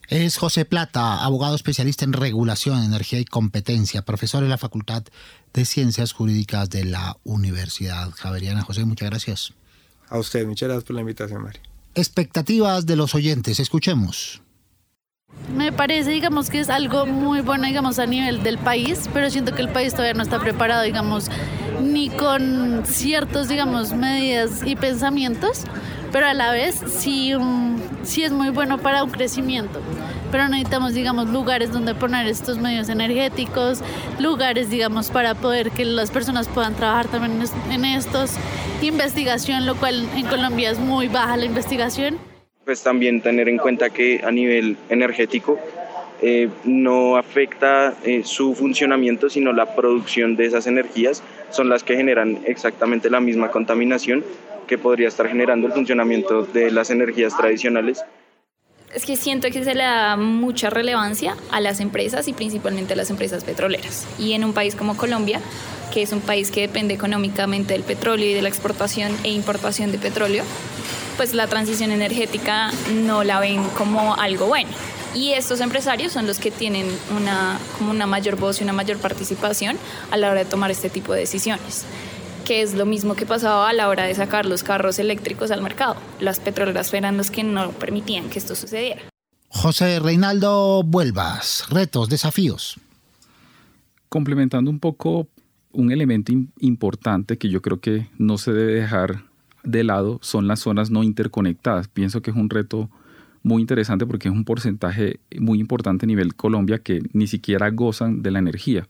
[0.08, 5.04] Es José Plata, abogado especialista en regulación, energía y competencia, profesor en la Facultad
[5.54, 8.64] de Ciencias Jurídicas de la Universidad Javeriana.
[8.64, 9.54] José, muchas gracias.
[10.10, 11.62] A usted, muchas gracias por la invitación, María.
[11.95, 14.41] Expectativas de los oyentes, escuchemos.
[15.55, 19.53] Me parece, digamos, que es algo muy bueno, digamos, a nivel del país, pero siento
[19.53, 21.30] que el país todavía no está preparado, digamos,
[21.82, 25.66] ni con ciertos, digamos, medidas y pensamientos
[26.12, 27.34] pero a la vez sí,
[28.03, 29.82] sí es muy bueno para un crecimiento.
[30.32, 33.82] Pero necesitamos, digamos, lugares donde poner estos medios energéticos,
[34.20, 37.41] lugares, digamos, para poder que las personas puedan trabajar también
[37.72, 38.34] en estos.
[38.82, 42.18] Investigación, lo cual en Colombia es muy baja la investigación.
[42.64, 45.60] Pues también tener en cuenta que a nivel energético
[46.22, 51.95] eh, no afecta eh, su funcionamiento, sino la producción de esas energías son las que
[51.95, 54.24] generan exactamente la misma contaminación
[54.70, 58.04] que podría estar generando el funcionamiento de las energías tradicionales.
[58.94, 62.96] Es que siento que se le da mucha relevancia a las empresas y principalmente a
[62.96, 64.08] las empresas petroleras.
[64.20, 65.42] Y en un país como Colombia,
[65.92, 69.92] que es un país que depende económicamente del petróleo y de la exportación e importación
[69.92, 70.44] de petróleo,
[71.18, 72.72] pues la transición energética
[73.04, 74.70] no la ven como algo bueno.
[75.16, 79.00] Y estos empresarios son los que tienen una, como una mayor voz y una mayor
[79.00, 79.78] participación
[80.12, 81.86] a la hora de tomar este tipo de decisiones
[82.50, 85.62] que es lo mismo que pasaba a la hora de sacar los carros eléctricos al
[85.62, 85.97] mercado.
[86.20, 89.04] Las petroleras eran los que no permitían que esto sucediera.
[89.50, 92.80] José Reinaldo Vuelvas, retos, desafíos.
[94.10, 95.28] Complementando un poco
[95.74, 99.26] un elemento importante que yo creo que no se debe dejar
[99.64, 101.88] de lado son las zonas no interconectadas.
[101.88, 102.89] Pienso que es un reto
[103.43, 108.24] muy interesante porque es un porcentaje muy importante a nivel Colombia que ni siquiera gozan
[108.24, 108.88] de la energía.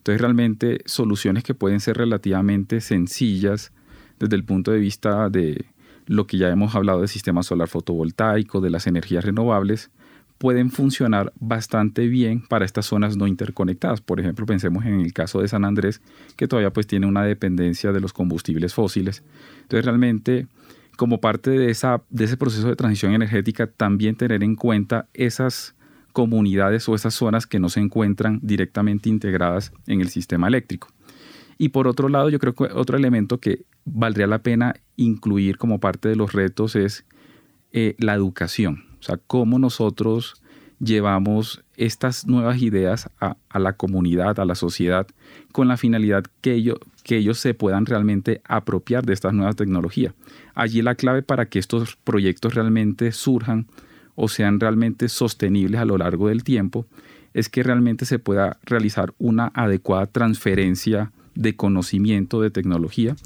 [0.00, 3.70] Entonces realmente soluciones que pueden ser relativamente sencillas
[4.18, 5.66] desde el punto de vista de
[6.06, 9.90] lo que ya hemos hablado del sistema solar fotovoltaico, de las energías renovables,
[10.38, 14.00] pueden funcionar bastante bien para estas zonas no interconectadas.
[14.00, 16.00] Por ejemplo, pensemos en el caso de San Andrés,
[16.36, 19.22] que todavía pues tiene una dependencia de los combustibles fósiles.
[19.60, 20.46] Entonces realmente
[20.96, 21.76] como parte de,
[22.10, 25.74] de ese proceso de transición energética, también tener en cuenta esas
[26.12, 30.88] comunidades o esas zonas que no se encuentran directamente integradas en el sistema eléctrico.
[31.58, 35.78] Y por otro lado, yo creo que otro elemento que valdría la pena incluir como
[35.78, 37.04] parte de los retos es
[37.72, 38.84] eh, la educación.
[38.98, 40.40] O sea, cómo nosotros
[40.80, 45.06] llevamos estas nuevas ideas a, la comunidad, a la sociedad,
[45.52, 50.14] con la finalidad que, que ellos se puedan realmente apropiar de estas nuevas tecnologías.
[50.54, 53.66] Allí la clave para que estos proyectos realmente surjan
[54.22, 56.86] o sean realmente sostenibles a lo largo del tiempo
[57.32, 63.16] es que realmente se pueda realizar una adecuada transferencia de conocimiento de tecnología.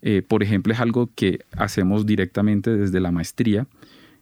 [0.00, 3.66] Eh, por ejemplo, es algo que hacemos directamente desde la maestría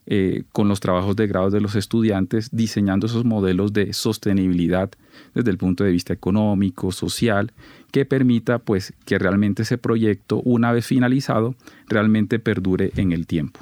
[0.06, 4.90] eh, con los trabajos de grado de los estudiantes, diseñando esos modelos de sostenibilidad
[5.32, 7.52] desde el punto de vista económico, social,
[7.92, 11.54] que permita pues que realmente ese proyecto, una vez finalizado,
[11.88, 13.60] realmente perdure en el tiempo.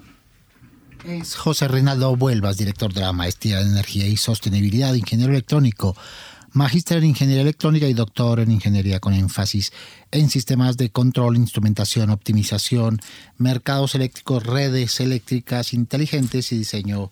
[1.07, 5.94] Es José Reinaldo Vuelvas, director de la Maestría de Energía y Sostenibilidad, ingeniero electrónico
[6.55, 9.72] magíster en Ingeniería Electrónica y doctor en Ingeniería con énfasis
[10.12, 13.00] en sistemas de control, instrumentación, optimización,
[13.36, 17.11] mercados eléctricos, redes eléctricas inteligentes y diseño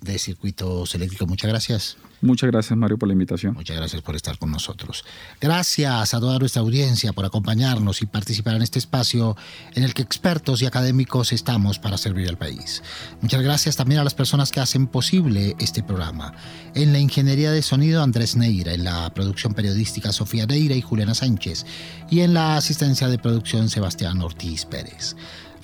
[0.00, 1.28] de circuitos eléctricos.
[1.28, 1.96] Muchas gracias.
[2.24, 3.52] Muchas gracias, Mario, por la invitación.
[3.52, 5.04] Muchas gracias por estar con nosotros.
[5.42, 9.36] Gracias a toda nuestra audiencia por acompañarnos y participar en este espacio
[9.74, 12.82] en el que expertos y académicos estamos para servir al país.
[13.20, 16.32] Muchas gracias también a las personas que hacen posible este programa.
[16.74, 21.14] En la ingeniería de sonido, Andrés Neira, en la producción periodística, Sofía Neira y Juliana
[21.14, 21.66] Sánchez,
[22.10, 25.14] y en la asistencia de producción, Sebastián Ortiz Pérez.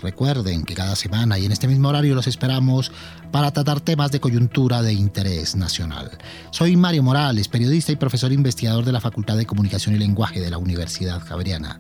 [0.03, 2.91] Recuerden que cada semana y en este mismo horario los esperamos
[3.31, 6.11] para tratar temas de coyuntura de interés nacional.
[6.51, 10.51] Soy Mario Morales, periodista y profesor investigador de la Facultad de Comunicación y Lenguaje de
[10.51, 11.79] la Universidad Javeriana.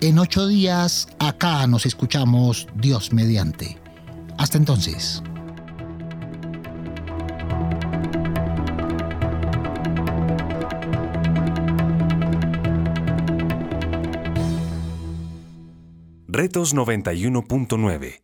[0.00, 3.78] En ocho días acá nos escuchamos Dios mediante.
[4.36, 5.22] Hasta entonces.
[16.36, 18.20] Retos 91.9